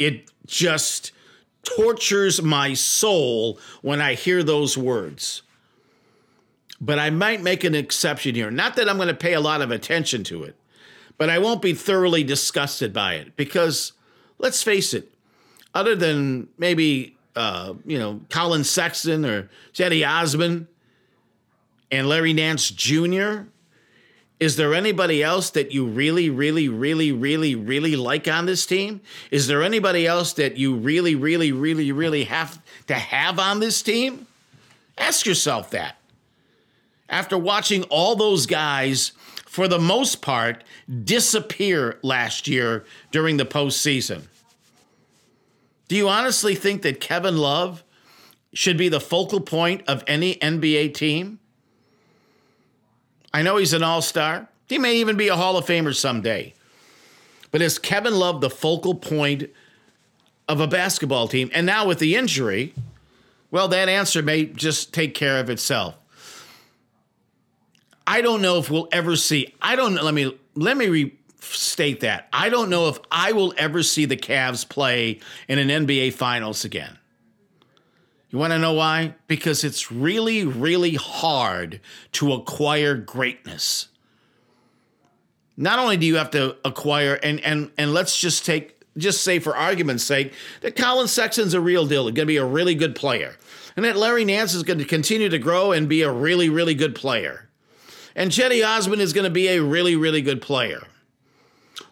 It 0.00 0.28
just 0.46 1.12
tortures 1.62 2.42
my 2.42 2.74
soul 2.74 3.60
when 3.82 4.00
I 4.00 4.14
hear 4.14 4.42
those 4.42 4.76
words 4.76 5.42
but 6.82 6.98
I 6.98 7.10
might 7.10 7.40
make 7.40 7.62
an 7.62 7.76
exception 7.76 8.34
here. 8.34 8.50
Not 8.50 8.74
that 8.74 8.88
I'm 8.88 8.96
going 8.96 9.06
to 9.06 9.14
pay 9.14 9.34
a 9.34 9.40
lot 9.40 9.62
of 9.62 9.70
attention 9.70 10.24
to 10.24 10.42
it, 10.42 10.56
but 11.16 11.30
I 11.30 11.38
won't 11.38 11.62
be 11.62 11.74
thoroughly 11.74 12.24
disgusted 12.24 12.92
by 12.92 13.14
it 13.14 13.36
because 13.36 13.92
let's 14.38 14.64
face 14.64 14.92
it, 14.92 15.14
other 15.74 15.94
than 15.94 16.48
maybe 16.58 17.16
uh, 17.36 17.74
you 17.86 17.98
know 17.98 18.20
Collin 18.28 18.64
Sexton 18.64 19.24
or 19.24 19.48
Cedi 19.72 20.06
Osman 20.06 20.66
and 21.92 22.08
Larry 22.08 22.32
Nance 22.32 22.70
Jr. 22.70 23.42
Is 24.40 24.56
there 24.56 24.74
anybody 24.74 25.22
else 25.22 25.50
that 25.50 25.70
you 25.70 25.86
really, 25.86 26.28
really, 26.28 26.68
really, 26.68 27.12
really, 27.12 27.54
really 27.54 27.94
like 27.94 28.26
on 28.26 28.46
this 28.46 28.66
team? 28.66 29.00
Is 29.30 29.46
there 29.46 29.62
anybody 29.62 30.04
else 30.04 30.32
that 30.32 30.56
you 30.56 30.74
really, 30.74 31.14
really, 31.14 31.52
really, 31.52 31.92
really 31.92 32.24
have 32.24 32.60
to 32.88 32.94
have 32.94 33.38
on 33.38 33.60
this 33.60 33.82
team? 33.82 34.26
Ask 34.98 35.26
yourself 35.26 35.70
that 35.70 35.96
after 37.12 37.36
watching 37.36 37.84
all 37.84 38.16
those 38.16 38.46
guys, 38.46 39.12
for 39.46 39.68
the 39.68 39.78
most 39.78 40.22
part, 40.22 40.64
disappear 41.04 41.98
last 42.02 42.48
year 42.48 42.84
during 43.12 43.36
the 43.36 43.44
postseason. 43.44 44.22
Do 45.88 45.94
you 45.94 46.08
honestly 46.08 46.54
think 46.54 46.80
that 46.82 47.00
Kevin 47.00 47.36
Love 47.36 47.84
should 48.54 48.78
be 48.78 48.88
the 48.88 49.00
focal 49.00 49.40
point 49.40 49.82
of 49.86 50.02
any 50.06 50.36
NBA 50.36 50.94
team? 50.94 51.38
I 53.34 53.42
know 53.42 53.56
he's 53.56 53.72
an 53.72 53.82
all 53.82 54.02
star. 54.02 54.48
He 54.68 54.78
may 54.78 54.96
even 54.96 55.16
be 55.16 55.28
a 55.28 55.36
Hall 55.36 55.56
of 55.56 55.66
Famer 55.66 55.94
someday. 55.94 56.54
But 57.50 57.62
is 57.62 57.78
Kevin 57.78 58.14
Love 58.14 58.40
the 58.40 58.50
focal 58.50 58.94
point 58.94 59.50
of 60.48 60.60
a 60.60 60.66
basketball 60.66 61.28
team? 61.28 61.50
And 61.52 61.66
now 61.66 61.86
with 61.86 61.98
the 61.98 62.16
injury, 62.16 62.74
well, 63.50 63.68
that 63.68 63.88
answer 63.88 64.22
may 64.22 64.46
just 64.46 64.94
take 64.94 65.14
care 65.14 65.38
of 65.38 65.50
itself. 65.50 65.94
I 68.06 68.20
don't 68.22 68.42
know 68.42 68.58
if 68.58 68.70
we'll 68.70 68.88
ever 68.90 69.16
see. 69.16 69.54
I 69.60 69.76
don't 69.76 69.94
let 69.94 70.14
me 70.14 70.36
let 70.54 70.76
me 70.76 71.12
restate 71.40 72.00
that. 72.00 72.28
I 72.32 72.48
don't 72.48 72.70
know 72.70 72.88
if 72.88 72.98
I 73.10 73.32
will 73.32 73.54
ever 73.56 73.82
see 73.82 74.06
the 74.06 74.16
Cavs 74.16 74.68
play 74.68 75.20
in 75.48 75.58
an 75.58 75.86
NBA 75.86 76.14
Finals 76.14 76.64
again. 76.64 76.98
You 78.32 78.38
want 78.38 78.54
to 78.54 78.58
know 78.58 78.72
why? 78.72 79.14
Because 79.26 79.62
it's 79.62 79.92
really, 79.92 80.44
really 80.44 80.94
hard 80.94 81.80
to 82.12 82.32
acquire 82.32 82.94
greatness. 82.94 83.88
Not 85.54 85.78
only 85.78 85.98
do 85.98 86.06
you 86.06 86.16
have 86.16 86.30
to 86.30 86.56
acquire, 86.64 87.14
and 87.22 87.40
and 87.40 87.70
and 87.76 87.92
let's 87.92 88.18
just 88.18 88.46
take 88.46 88.82
just 88.96 89.22
say, 89.22 89.38
for 89.38 89.54
argument's 89.54 90.02
sake, 90.02 90.32
that 90.62 90.76
Collin 90.76 91.08
Sexton's 91.08 91.52
a 91.52 91.60
real 91.60 91.86
deal, 91.86 92.04
going 92.04 92.14
to 92.14 92.26
be 92.26 92.38
a 92.38 92.44
really 92.44 92.74
good 92.74 92.94
player, 92.94 93.36
and 93.76 93.84
that 93.84 93.96
Larry 93.96 94.24
Nance 94.24 94.54
is 94.54 94.62
going 94.62 94.78
to 94.78 94.84
continue 94.86 95.28
to 95.28 95.38
grow 95.38 95.72
and 95.72 95.86
be 95.86 96.00
a 96.00 96.10
really, 96.10 96.48
really 96.48 96.74
good 96.74 96.94
player, 96.94 97.50
and 98.16 98.30
Cedi 98.30 98.66
Osman 98.66 99.00
is 99.00 99.12
going 99.12 99.24
to 99.24 99.30
be 99.30 99.48
a 99.48 99.62
really, 99.62 99.94
really 99.94 100.22
good 100.22 100.40
player. 100.40 100.82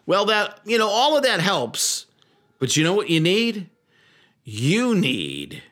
Well, 0.07 0.25
that 0.25 0.59
you 0.65 0.79
know, 0.79 0.89
all 0.89 1.19
of 1.19 1.23
that 1.25 1.41
helps, 1.41 2.07
but 2.59 2.79
you 2.79 2.83
know 2.83 2.95
what 2.95 3.11
you 3.11 3.21
need? 3.21 3.69
You 4.43 4.95
need 4.95 5.63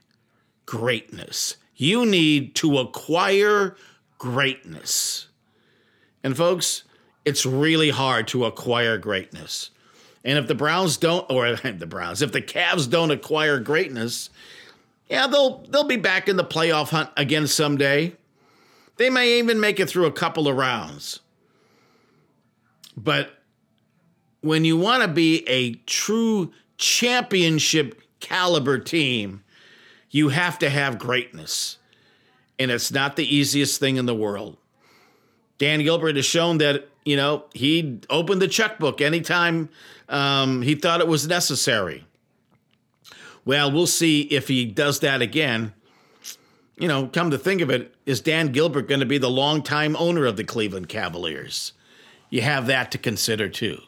greatness. 0.68 1.56
You 1.76 2.04
need 2.04 2.54
to 2.56 2.76
acquire 2.76 3.75
greatness. 4.18 5.28
And 6.22 6.37
folks, 6.37 6.84
it's 7.25 7.46
really 7.46 7.88
hard 7.88 8.28
to 8.28 8.44
acquire 8.44 8.98
greatness. 8.98 9.70
And 10.22 10.37
if 10.37 10.46
the 10.46 10.54
Browns 10.54 10.98
don't, 10.98 11.25
or 11.30 11.56
the 11.56 11.87
Browns, 11.87 12.20
if 12.20 12.32
the 12.32 12.42
Cavs 12.42 12.90
don't 12.90 13.10
acquire 13.10 13.58
greatness, 13.58 14.28
yeah, 15.08 15.26
they'll 15.26 15.60
they'll 15.70 15.84
be 15.84 15.96
back 15.96 16.28
in 16.28 16.37
the 16.37 16.44
playoff 16.44 16.90
hunt 16.90 17.08
again 17.16 17.46
someday. 17.46 18.14
They 18.98 19.08
may 19.08 19.38
even 19.38 19.60
make 19.60 19.80
it 19.80 19.88
through 19.88 20.04
a 20.04 20.12
couple 20.12 20.48
of 20.48 20.56
rounds. 20.56 21.20
But 22.94 23.30
when 24.42 24.66
you 24.66 24.76
want 24.76 25.00
to 25.00 25.08
be 25.08 25.48
a 25.48 25.76
true 25.87 26.52
championship 26.76 28.02
caliber 28.20 28.78
team, 28.78 29.44
you 30.10 30.30
have 30.30 30.58
to 30.60 30.70
have 30.70 30.98
greatness. 30.98 31.78
And 32.58 32.70
it's 32.70 32.90
not 32.90 33.16
the 33.16 33.34
easiest 33.34 33.78
thing 33.78 33.96
in 33.96 34.06
the 34.06 34.14
world. 34.14 34.56
Dan 35.58 35.82
Gilbert 35.82 36.16
has 36.16 36.24
shown 36.24 36.58
that, 36.58 36.88
you 37.04 37.16
know, 37.16 37.44
he 37.52 38.00
opened 38.10 38.42
the 38.42 38.48
checkbook 38.48 39.00
anytime 39.00 39.68
um, 40.08 40.62
he 40.62 40.74
thought 40.74 41.00
it 41.00 41.08
was 41.08 41.26
necessary. 41.26 42.04
Well, 43.44 43.70
we'll 43.70 43.86
see 43.86 44.22
if 44.22 44.48
he 44.48 44.64
does 44.64 45.00
that 45.00 45.22
again. 45.22 45.72
You 46.78 46.88
know, 46.88 47.08
come 47.08 47.30
to 47.30 47.38
think 47.38 47.60
of 47.60 47.70
it, 47.70 47.94
is 48.06 48.20
Dan 48.20 48.52
Gilbert 48.52 48.88
going 48.88 49.00
to 49.00 49.06
be 49.06 49.18
the 49.18 49.30
longtime 49.30 49.96
owner 49.96 50.26
of 50.26 50.36
the 50.36 50.44
Cleveland 50.44 50.88
Cavaliers? 50.88 51.72
You 52.30 52.42
have 52.42 52.66
that 52.66 52.92
to 52.92 52.98
consider 52.98 53.48
too. 53.48 53.78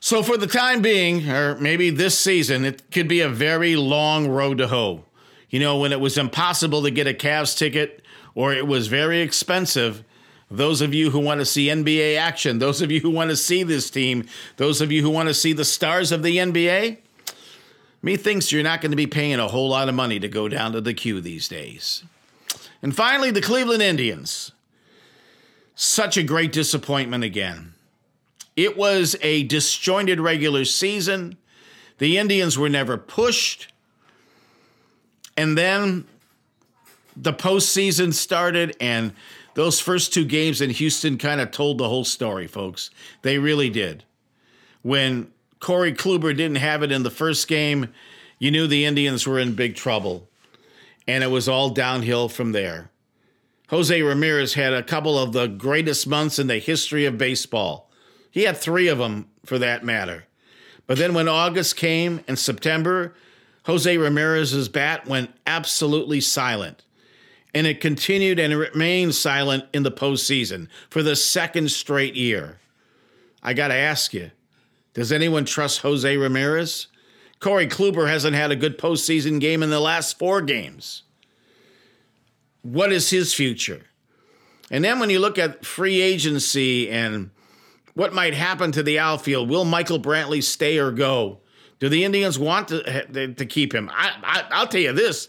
So, 0.00 0.22
for 0.22 0.36
the 0.36 0.46
time 0.46 0.80
being, 0.80 1.28
or 1.28 1.56
maybe 1.56 1.90
this 1.90 2.18
season, 2.18 2.64
it 2.64 2.90
could 2.90 3.08
be 3.08 3.20
a 3.20 3.28
very 3.28 3.74
long 3.74 4.28
road 4.28 4.58
to 4.58 4.68
hoe. 4.68 5.04
You 5.50 5.60
know, 5.60 5.78
when 5.78 5.92
it 5.92 6.00
was 6.00 6.18
impossible 6.18 6.82
to 6.82 6.90
get 6.90 7.06
a 7.06 7.14
Cavs 7.14 7.56
ticket 7.56 8.02
or 8.34 8.52
it 8.52 8.66
was 8.66 8.86
very 8.86 9.20
expensive, 9.20 10.04
those 10.50 10.80
of 10.80 10.94
you 10.94 11.10
who 11.10 11.18
want 11.18 11.40
to 11.40 11.44
see 11.44 11.66
NBA 11.66 12.16
action, 12.16 12.58
those 12.58 12.80
of 12.80 12.90
you 12.90 13.00
who 13.00 13.10
want 13.10 13.30
to 13.30 13.36
see 13.36 13.62
this 13.62 13.90
team, 13.90 14.26
those 14.56 14.80
of 14.80 14.92
you 14.92 15.02
who 15.02 15.10
want 15.10 15.28
to 15.28 15.34
see 15.34 15.52
the 15.52 15.64
stars 15.64 16.12
of 16.12 16.22
the 16.22 16.36
NBA, 16.36 16.98
methinks 18.02 18.52
you're 18.52 18.62
not 18.62 18.80
going 18.80 18.92
to 18.92 18.96
be 18.96 19.06
paying 19.06 19.38
a 19.38 19.48
whole 19.48 19.70
lot 19.70 19.88
of 19.88 19.94
money 19.94 20.20
to 20.20 20.28
go 20.28 20.48
down 20.48 20.72
to 20.72 20.80
the 20.80 20.94
Q 20.94 21.20
these 21.20 21.48
days. 21.48 22.04
And 22.82 22.94
finally, 22.94 23.30
the 23.30 23.42
Cleveland 23.42 23.82
Indians. 23.82 24.52
Such 25.74 26.16
a 26.16 26.22
great 26.22 26.52
disappointment 26.52 27.24
again. 27.24 27.74
It 28.58 28.76
was 28.76 29.14
a 29.22 29.44
disjointed 29.44 30.18
regular 30.18 30.64
season. 30.64 31.36
The 31.98 32.18
Indians 32.18 32.58
were 32.58 32.68
never 32.68 32.98
pushed. 32.98 33.72
And 35.36 35.56
then 35.56 36.06
the 37.16 37.32
postseason 37.32 38.12
started, 38.12 38.76
and 38.80 39.12
those 39.54 39.78
first 39.78 40.12
two 40.12 40.24
games 40.24 40.60
in 40.60 40.70
Houston 40.70 41.18
kind 41.18 41.40
of 41.40 41.52
told 41.52 41.78
the 41.78 41.88
whole 41.88 42.02
story, 42.02 42.48
folks. 42.48 42.90
They 43.22 43.38
really 43.38 43.70
did. 43.70 44.02
When 44.82 45.30
Corey 45.60 45.92
Kluber 45.92 46.36
didn't 46.36 46.56
have 46.56 46.82
it 46.82 46.90
in 46.90 47.04
the 47.04 47.12
first 47.12 47.46
game, 47.46 47.94
you 48.40 48.50
knew 48.50 48.66
the 48.66 48.84
Indians 48.84 49.24
were 49.24 49.38
in 49.38 49.54
big 49.54 49.76
trouble. 49.76 50.28
And 51.06 51.22
it 51.22 51.28
was 51.28 51.48
all 51.48 51.70
downhill 51.70 52.28
from 52.28 52.50
there. 52.50 52.90
Jose 53.68 54.02
Ramirez 54.02 54.54
had 54.54 54.72
a 54.72 54.82
couple 54.82 55.16
of 55.16 55.32
the 55.32 55.46
greatest 55.46 56.08
months 56.08 56.40
in 56.40 56.48
the 56.48 56.58
history 56.58 57.04
of 57.04 57.16
baseball. 57.16 57.87
He 58.30 58.42
had 58.42 58.56
three 58.56 58.88
of 58.88 58.98
them 58.98 59.28
for 59.44 59.58
that 59.58 59.84
matter. 59.84 60.24
But 60.86 60.98
then 60.98 61.14
when 61.14 61.28
August 61.28 61.76
came 61.76 62.22
and 62.26 62.38
September, 62.38 63.14
Jose 63.64 63.96
Ramirez's 63.96 64.68
bat 64.68 65.06
went 65.06 65.30
absolutely 65.46 66.20
silent. 66.20 66.84
And 67.54 67.66
it 67.66 67.80
continued 67.80 68.38
and 68.38 68.56
remained 68.56 69.14
silent 69.14 69.64
in 69.72 69.82
the 69.82 69.90
postseason 69.90 70.68
for 70.90 71.02
the 71.02 71.16
second 71.16 71.70
straight 71.70 72.14
year. 72.14 72.58
I 73.42 73.54
got 73.54 73.68
to 73.68 73.74
ask 73.74 74.12
you, 74.12 74.30
does 74.94 75.12
anyone 75.12 75.44
trust 75.44 75.80
Jose 75.80 76.16
Ramirez? 76.16 76.88
Corey 77.40 77.66
Kluber 77.66 78.08
hasn't 78.08 78.34
had 78.34 78.50
a 78.50 78.56
good 78.56 78.78
postseason 78.78 79.40
game 79.40 79.62
in 79.62 79.70
the 79.70 79.80
last 79.80 80.18
four 80.18 80.40
games. 80.40 81.02
What 82.62 82.92
is 82.92 83.10
his 83.10 83.32
future? 83.32 83.86
And 84.70 84.84
then 84.84 84.98
when 84.98 85.10
you 85.10 85.20
look 85.20 85.38
at 85.38 85.64
free 85.64 86.00
agency 86.00 86.90
and 86.90 87.30
what 87.98 88.14
might 88.14 88.32
happen 88.32 88.70
to 88.70 88.82
the 88.84 89.00
outfield? 89.00 89.50
Will 89.50 89.64
Michael 89.64 89.98
Brantley 89.98 90.40
stay 90.40 90.78
or 90.78 90.92
go? 90.92 91.40
Do 91.80 91.88
the 91.88 92.04
Indians 92.04 92.38
want 92.38 92.68
to, 92.68 93.34
to 93.34 93.44
keep 93.44 93.74
him? 93.74 93.90
I, 93.92 94.12
I, 94.22 94.44
I'll 94.52 94.68
tell 94.68 94.80
you 94.80 94.92
this 94.92 95.28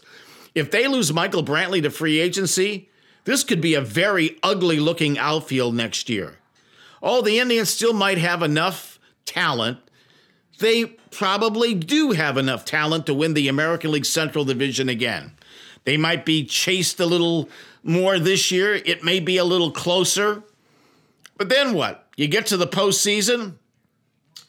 if 0.54 0.70
they 0.70 0.86
lose 0.86 1.12
Michael 1.12 1.42
Brantley 1.42 1.82
to 1.82 1.90
free 1.90 2.20
agency, 2.20 2.88
this 3.24 3.42
could 3.42 3.60
be 3.60 3.74
a 3.74 3.80
very 3.80 4.38
ugly 4.44 4.78
looking 4.78 5.18
outfield 5.18 5.74
next 5.74 6.08
year. 6.08 6.36
Oh, 7.02 7.22
the 7.22 7.40
Indians 7.40 7.70
still 7.70 7.92
might 7.92 8.18
have 8.18 8.40
enough 8.40 9.00
talent. 9.24 9.78
They 10.60 10.84
probably 11.10 11.74
do 11.74 12.12
have 12.12 12.36
enough 12.36 12.64
talent 12.64 13.04
to 13.06 13.14
win 13.14 13.34
the 13.34 13.48
American 13.48 13.90
League 13.90 14.06
Central 14.06 14.44
Division 14.44 14.88
again. 14.88 15.32
They 15.82 15.96
might 15.96 16.24
be 16.24 16.44
chased 16.44 17.00
a 17.00 17.06
little 17.06 17.48
more 17.82 18.20
this 18.20 18.52
year. 18.52 18.74
It 18.74 19.02
may 19.02 19.18
be 19.18 19.38
a 19.38 19.44
little 19.44 19.72
closer. 19.72 20.44
But 21.36 21.48
then 21.48 21.74
what? 21.74 22.06
You 22.20 22.28
get 22.28 22.48
to 22.48 22.58
the 22.58 22.66
postseason, 22.66 23.54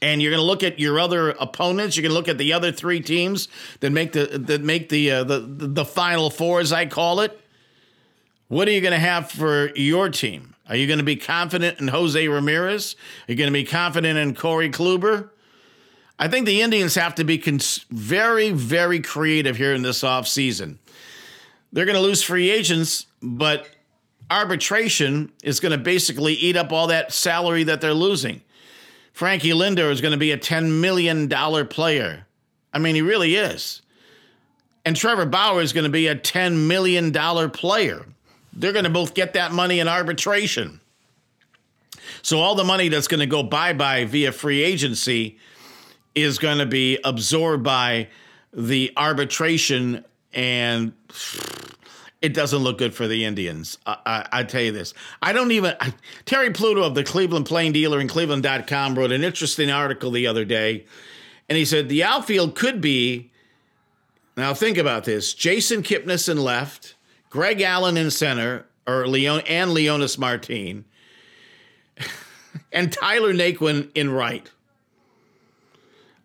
and 0.01 0.21
you're 0.21 0.31
going 0.31 0.41
to 0.41 0.45
look 0.45 0.62
at 0.62 0.77
your 0.77 0.99
other 0.99 1.29
opponents. 1.29 1.95
You're 1.95 2.01
going 2.01 2.12
to 2.12 2.15
look 2.15 2.27
at 2.27 2.38
the 2.38 2.51
other 2.51 2.69
three 2.69 2.99
teams 2.99 3.47
that 3.79 3.91
make 3.91 4.12
the 4.12 4.25
that 4.25 4.62
make 4.62 4.89
the 4.89 5.10
uh, 5.10 5.23
the 5.23 5.39
the 5.39 5.86
final 5.86 6.29
four, 6.29 6.60
as 6.60 6.73
I 6.73 6.86
call 6.86 7.21
it. 7.21 7.39
What 8.49 8.67
are 8.67 8.71
you 8.71 8.81
going 8.81 8.91
to 8.91 8.99
have 8.99 9.31
for 9.31 9.73
your 9.77 10.10
team? 10.10 10.53
Are 10.67 10.75
you 10.75 10.86
going 10.86 10.99
to 10.99 11.05
be 11.05 11.15
confident 11.15 11.79
in 11.79 11.88
Jose 11.88 12.27
Ramirez? 12.27 12.97
Are 13.29 13.31
you 13.31 13.38
going 13.38 13.47
to 13.47 13.53
be 13.53 13.63
confident 13.63 14.19
in 14.19 14.36
Corey 14.36 14.69
Kluber? 14.69 15.29
I 16.19 16.27
think 16.27 16.47
the 16.47 16.62
Indians 16.62 16.95
have 16.95 17.15
to 17.15 17.23
be 17.23 17.38
cons- 17.38 17.86
very, 17.89 18.49
very 18.49 18.99
creative 18.99 19.55
here 19.55 19.73
in 19.73 19.81
this 19.81 20.03
offseason. 20.03 20.75
They're 21.71 21.86
going 21.86 21.95
to 21.95 22.01
lose 22.01 22.21
free 22.21 22.49
agents, 22.51 23.05
but 23.21 23.69
arbitration 24.32 25.32
is 25.44 25.60
going 25.60 25.74
to 25.74 25.78
basically 25.78 26.34
eat 26.34 26.56
up 26.56 26.72
all 26.72 26.88
that 26.88 27.12
salary 27.12 27.63
that 27.65 27.82
they're 27.82 27.94
losing. 27.94 28.41
Frankie 29.13 29.50
Lindor 29.50 29.91
is 29.91 30.02
going 30.02 30.13
to 30.13 30.17
be 30.17 30.32
a 30.32 30.38
$10 30.38 30.80
million 30.80 31.28
player. 31.67 32.26
I 32.74 32.80
mean, 32.80 32.96
he 32.96 33.02
really 33.02 33.36
is. 33.36 33.82
And 34.86 34.96
Trevor 34.96 35.26
Bauer 35.26 35.62
is 35.62 35.74
going 35.74 35.84
to 35.84 35.91
be 35.91 36.08
a 36.08 36.15
$10 36.15 36.65
million 36.67 37.12
player. 37.52 38.06
They're 38.54 38.74
going 38.74 38.86
to 38.86 38.89
both 38.89 39.13
get 39.13 39.34
that 39.34 39.52
money 39.52 39.80
in 39.80 39.88
arbitration. 39.88 40.80
So 42.22 42.39
all 42.39 42.56
the 42.56 42.63
money 42.63 42.89
that's 42.89 43.08
going 43.08 43.20
to 43.20 43.26
go 43.26 43.44
bye 43.44 43.74
bye 43.74 44.06
via 44.06 44.32
free 44.32 44.63
agency 44.63 45.38
is 46.15 46.39
going 46.39 46.58
to 46.58 46.65
be 46.65 47.00
absorbed 47.04 47.63
by 47.63 48.08
the 48.54 48.91
arbitration 48.98 50.04
and 50.34 50.94
it 52.21 52.34
doesn't 52.36 52.60
look 52.60 52.77
good 52.77 52.93
for 52.93 53.07
the 53.07 53.25
Indians. 53.25 53.77
I, 53.86 53.97
I, 54.05 54.27
I 54.31 54.43
tell 54.43 54.62
you 54.62 54.71
this. 54.71 54.93
I 55.21 55.34
don't 55.34 55.51
even. 55.51 55.75
I, 55.79 55.93
Terry 56.25 56.51
Pluto 56.51 56.84
of 56.84 56.93
the 56.95 57.03
Cleveland 57.03 57.47
Plain 57.47 57.71
Dealer 57.71 57.99
and 57.99 58.10
Cleveland.com 58.10 58.95
wrote 58.95 59.12
an 59.12 59.23
interesting 59.23 59.71
article 59.71 60.12
the 60.12 60.27
other 60.27 60.45
day. 60.45 60.86
And 61.49 61.57
he 61.57 61.65
said 61.65 61.89
the 61.89 62.03
outfield 62.03 62.55
could 62.55 62.79
be. 62.79 63.31
Now 64.38 64.53
think 64.53 64.77
about 64.77 65.03
this: 65.03 65.34
Jason 65.34 65.81
Kipnis 65.81 66.29
in 66.29 66.38
left, 66.38 66.95
Greg 67.29 67.60
Allen 67.62 67.97
in 67.97 68.12
center, 68.12 68.65
or 68.88 69.07
Leon 69.07 69.41
and 69.47 69.71
Leonys 69.71 70.17
Martin, 70.17 70.86
and 72.71 72.93
Tyler 72.93 73.34
Naquin 73.34 73.89
in 73.95 74.12
right. 74.12 74.49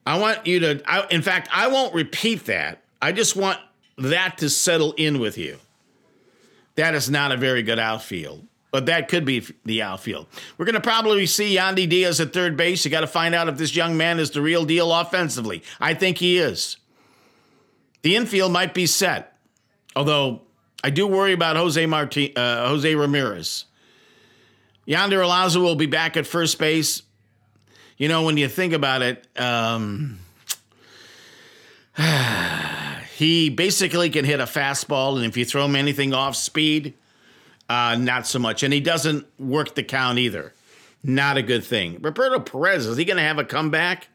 I 0.04 0.18
want 0.18 0.46
you 0.46 0.61
to. 0.61 0.82
I, 0.87 1.06
in 1.11 1.22
fact, 1.22 1.48
I 1.52 1.68
won't 1.68 1.94
repeat 1.94 2.44
that. 2.44 2.82
I 3.00 3.12
just 3.12 3.35
want 3.35 3.59
that 3.98 4.38
to 4.38 4.50
settle 4.50 4.92
in 4.92 5.18
with 5.18 5.38
you. 5.38 5.59
That 6.76 6.94
is 6.94 7.10
not 7.10 7.32
a 7.32 7.36
very 7.36 7.62
good 7.62 7.78
outfield. 7.78 8.46
But 8.70 8.86
that 8.86 9.08
could 9.08 9.24
be 9.24 9.42
the 9.64 9.82
outfield. 9.82 10.26
We're 10.58 10.66
going 10.66 10.74
to 10.74 10.80
probably 10.80 11.24
see 11.26 11.56
Yandy 11.56 11.88
Diaz 11.88 12.20
at 12.20 12.32
third 12.32 12.56
base. 12.56 12.84
You 12.84 12.90
got 12.90 13.00
to 13.00 13.06
find 13.06 13.34
out 13.34 13.48
if 13.48 13.56
this 13.56 13.74
young 13.74 13.96
man 13.96 14.18
is 14.18 14.32
the 14.32 14.42
real 14.42 14.64
deal 14.64 14.92
offensively. 14.92 15.62
I 15.80 15.94
think 15.94 16.18
he 16.18 16.36
is. 16.36 16.76
The 18.02 18.16
infield 18.16 18.52
might 18.52 18.74
be 18.74 18.86
set, 18.86 19.38
although 19.94 20.42
I 20.84 20.90
do 20.90 21.06
worry 21.06 21.32
about 21.32 21.56
Jose 21.56 21.84
Marti, 21.86 22.36
uh, 22.36 22.68
Jose 22.68 22.94
Ramirez. 22.94 23.64
Yonder 24.84 25.22
Alonso 25.22 25.60
will 25.62 25.74
be 25.74 25.86
back 25.86 26.16
at 26.16 26.26
first 26.26 26.58
base. 26.58 27.02
You 27.96 28.08
know, 28.08 28.24
when 28.24 28.36
you 28.36 28.46
think 28.46 28.74
about 28.74 29.00
it, 29.00 29.26
um, 29.38 30.18
he 33.16 33.48
basically 33.48 34.11
can 34.11 34.26
hit 34.26 34.40
a 34.40 34.44
fastball, 34.44 35.16
and 35.16 35.24
if 35.24 35.38
you 35.38 35.46
throw 35.46 35.64
him 35.64 35.74
anything 35.74 36.12
off 36.12 36.37
speed, 36.37 36.92
uh, 37.66 37.96
not 37.98 38.26
so 38.26 38.38
much. 38.38 38.62
And 38.62 38.74
he 38.74 38.81
doesn't 38.81 39.26
work 39.40 39.74
the 39.74 39.83
count 39.83 40.18
either. 40.18 40.52
Not 41.02 41.38
a 41.38 41.42
good 41.42 41.64
thing. 41.64 41.98
Roberto 42.02 42.40
Perez, 42.40 42.85
is 42.85 42.98
he 42.98 43.07
going 43.07 43.16
to 43.16 43.22
have 43.22 43.38
a 43.38 43.44
comeback? 43.44 44.09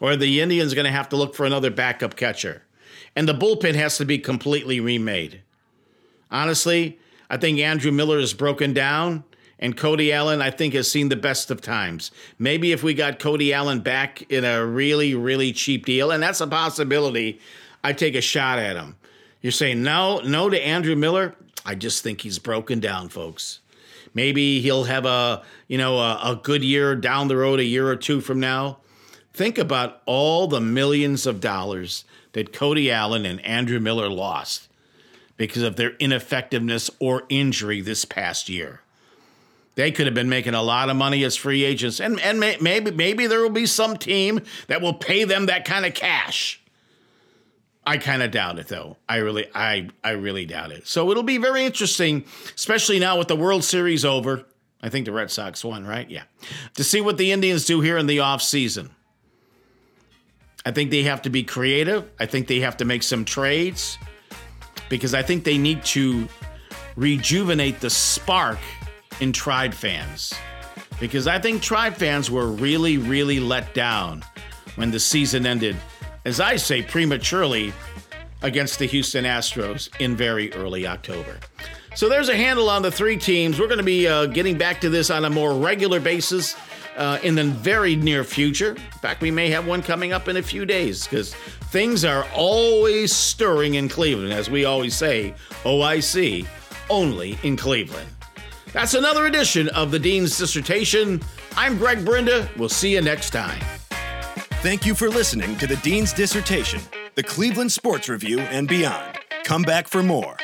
Or 0.00 0.16
the 0.16 0.40
Indians 0.40 0.72
going 0.72 0.86
to 0.86 0.90
have 0.90 1.10
to 1.10 1.16
look 1.16 1.34
for 1.34 1.44
another 1.44 1.70
backup 1.70 2.16
catcher? 2.16 2.62
And 3.14 3.28
the 3.28 3.34
bullpen 3.34 3.74
has 3.74 3.98
to 3.98 4.06
be 4.06 4.18
completely 4.18 4.80
remade. 4.80 5.42
Honestly, 6.30 6.98
I 7.28 7.36
think 7.36 7.58
Andrew 7.58 7.92
Miller 7.92 8.18
is 8.18 8.32
broken 8.32 8.72
down, 8.72 9.24
and 9.58 9.76
Cody 9.76 10.14
Allen, 10.14 10.40
I 10.40 10.50
think, 10.50 10.72
has 10.72 10.90
seen 10.90 11.10
the 11.10 11.16
best 11.16 11.50
of 11.50 11.60
times. 11.60 12.10
Maybe 12.38 12.72
if 12.72 12.82
we 12.82 12.94
got 12.94 13.18
Cody 13.18 13.52
Allen 13.52 13.80
back 13.80 14.22
in 14.32 14.46
a 14.46 14.64
really, 14.64 15.14
really 15.14 15.52
cheap 15.52 15.84
deal, 15.84 16.10
and 16.10 16.22
that's 16.22 16.40
a 16.40 16.46
possibility, 16.46 17.38
I 17.82 17.92
take 17.92 18.14
a 18.14 18.20
shot 18.20 18.58
at 18.58 18.76
him. 18.76 18.96
You're 19.40 19.52
saying 19.52 19.82
no, 19.82 20.20
no 20.20 20.50
to 20.50 20.60
Andrew 20.60 20.96
Miller? 20.96 21.34
I 21.64 21.74
just 21.74 22.02
think 22.02 22.20
he's 22.20 22.38
broken 22.38 22.80
down, 22.80 23.08
folks. 23.08 23.60
Maybe 24.12 24.60
he'll 24.60 24.84
have 24.84 25.06
a, 25.06 25.42
you 25.68 25.78
know, 25.78 25.98
a, 25.98 26.32
a 26.32 26.40
good 26.42 26.64
year 26.64 26.96
down 26.96 27.28
the 27.28 27.36
road, 27.36 27.60
a 27.60 27.64
year 27.64 27.88
or 27.88 27.96
two 27.96 28.20
from 28.20 28.40
now. 28.40 28.78
Think 29.32 29.56
about 29.58 30.02
all 30.06 30.46
the 30.46 30.60
millions 30.60 31.26
of 31.26 31.40
dollars 31.40 32.04
that 32.32 32.52
Cody 32.52 32.90
Allen 32.90 33.24
and 33.24 33.44
Andrew 33.44 33.78
Miller 33.78 34.08
lost 34.08 34.68
because 35.36 35.62
of 35.62 35.76
their 35.76 35.92
ineffectiveness 35.96 36.90
or 36.98 37.22
injury 37.28 37.80
this 37.80 38.04
past 38.04 38.48
year. 38.48 38.80
They 39.76 39.92
could 39.92 40.06
have 40.06 40.14
been 40.14 40.28
making 40.28 40.54
a 40.54 40.62
lot 40.62 40.90
of 40.90 40.96
money 40.96 41.24
as 41.24 41.36
free 41.36 41.64
agents, 41.64 42.00
and 42.00 42.20
and 42.20 42.40
may, 42.40 42.56
maybe 42.60 42.90
maybe 42.90 43.26
there 43.26 43.40
will 43.40 43.48
be 43.48 43.66
some 43.66 43.96
team 43.96 44.42
that 44.66 44.82
will 44.82 44.92
pay 44.92 45.24
them 45.24 45.46
that 45.46 45.64
kind 45.64 45.86
of 45.86 45.94
cash. 45.94 46.60
I 47.86 47.98
kind 47.98 48.22
of 48.22 48.30
doubt 48.30 48.58
it 48.58 48.68
though. 48.68 48.96
I 49.08 49.16
really 49.16 49.46
I 49.54 49.88
I 50.04 50.10
really 50.10 50.46
doubt 50.46 50.72
it. 50.72 50.86
So 50.86 51.10
it'll 51.10 51.22
be 51.22 51.38
very 51.38 51.64
interesting, 51.64 52.24
especially 52.54 52.98
now 52.98 53.18
with 53.18 53.28
the 53.28 53.36
World 53.36 53.64
Series 53.64 54.04
over. 54.04 54.44
I 54.82 54.88
think 54.88 55.06
the 55.06 55.12
Red 55.12 55.30
Sox 55.30 55.64
won, 55.64 55.86
right? 55.86 56.08
Yeah. 56.08 56.22
To 56.74 56.84
see 56.84 57.00
what 57.00 57.18
the 57.18 57.32
Indians 57.32 57.64
do 57.64 57.80
here 57.80 57.98
in 57.98 58.06
the 58.06 58.20
off 58.20 58.42
season. 58.42 58.90
I 60.64 60.72
think 60.72 60.90
they 60.90 61.02
have 61.04 61.22
to 61.22 61.30
be 61.30 61.42
creative. 61.42 62.10
I 62.18 62.26
think 62.26 62.46
they 62.46 62.60
have 62.60 62.76
to 62.78 62.84
make 62.84 63.02
some 63.02 63.24
trades 63.24 63.98
because 64.88 65.14
I 65.14 65.22
think 65.22 65.44
they 65.44 65.56
need 65.56 65.84
to 65.86 66.28
rejuvenate 66.96 67.80
the 67.80 67.88
spark 67.90 68.58
in 69.20 69.32
Tribe 69.32 69.72
fans. 69.72 70.34
Because 70.98 71.26
I 71.26 71.38
think 71.38 71.62
Tribe 71.62 71.94
fans 71.94 72.30
were 72.30 72.46
really, 72.46 72.98
really 72.98 73.40
let 73.40 73.72
down 73.72 74.22
when 74.76 74.90
the 74.90 75.00
season 75.00 75.46
ended 75.46 75.76
as 76.24 76.40
I 76.40 76.56
say, 76.56 76.82
prematurely 76.82 77.72
against 78.42 78.78
the 78.78 78.86
Houston 78.86 79.24
Astros 79.24 79.88
in 80.00 80.16
very 80.16 80.52
early 80.54 80.86
October. 80.86 81.38
So 81.94 82.08
there's 82.08 82.28
a 82.28 82.36
handle 82.36 82.70
on 82.70 82.82
the 82.82 82.90
three 82.90 83.16
teams. 83.16 83.58
We're 83.58 83.66
going 83.66 83.78
to 83.78 83.84
be 83.84 84.06
uh, 84.06 84.26
getting 84.26 84.56
back 84.56 84.80
to 84.82 84.90
this 84.90 85.10
on 85.10 85.24
a 85.24 85.30
more 85.30 85.54
regular 85.54 86.00
basis 86.00 86.56
uh, 86.96 87.18
in 87.22 87.34
the 87.34 87.44
very 87.44 87.96
near 87.96 88.24
future. 88.24 88.72
In 88.72 88.98
fact, 89.00 89.20
we 89.20 89.30
may 89.30 89.50
have 89.50 89.66
one 89.66 89.82
coming 89.82 90.12
up 90.12 90.28
in 90.28 90.36
a 90.36 90.42
few 90.42 90.64
days 90.64 91.06
because 91.06 91.34
things 91.34 92.04
are 92.04 92.26
always 92.34 93.14
stirring 93.14 93.74
in 93.74 93.88
Cleveland. 93.88 94.32
As 94.32 94.48
we 94.48 94.64
always 94.64 94.94
say, 94.94 95.34
OIC, 95.64 96.46
only 96.88 97.38
in 97.42 97.56
Cleveland. 97.56 98.08
That's 98.72 98.94
another 98.94 99.26
edition 99.26 99.68
of 99.70 99.90
the 99.90 99.98
Dean's 99.98 100.38
Dissertation. 100.38 101.20
I'm 101.56 101.76
Greg 101.76 101.98
Brinda. 102.04 102.54
We'll 102.56 102.68
see 102.68 102.94
you 102.94 103.00
next 103.00 103.30
time. 103.30 103.60
Thank 104.62 104.84
you 104.84 104.94
for 104.94 105.08
listening 105.08 105.56
to 105.56 105.66
the 105.66 105.76
Dean's 105.76 106.12
Dissertation, 106.12 106.82
the 107.14 107.22
Cleveland 107.22 107.72
Sports 107.72 108.10
Review, 108.10 108.40
and 108.40 108.68
beyond. 108.68 109.18
Come 109.42 109.62
back 109.62 109.88
for 109.88 110.02
more. 110.02 110.36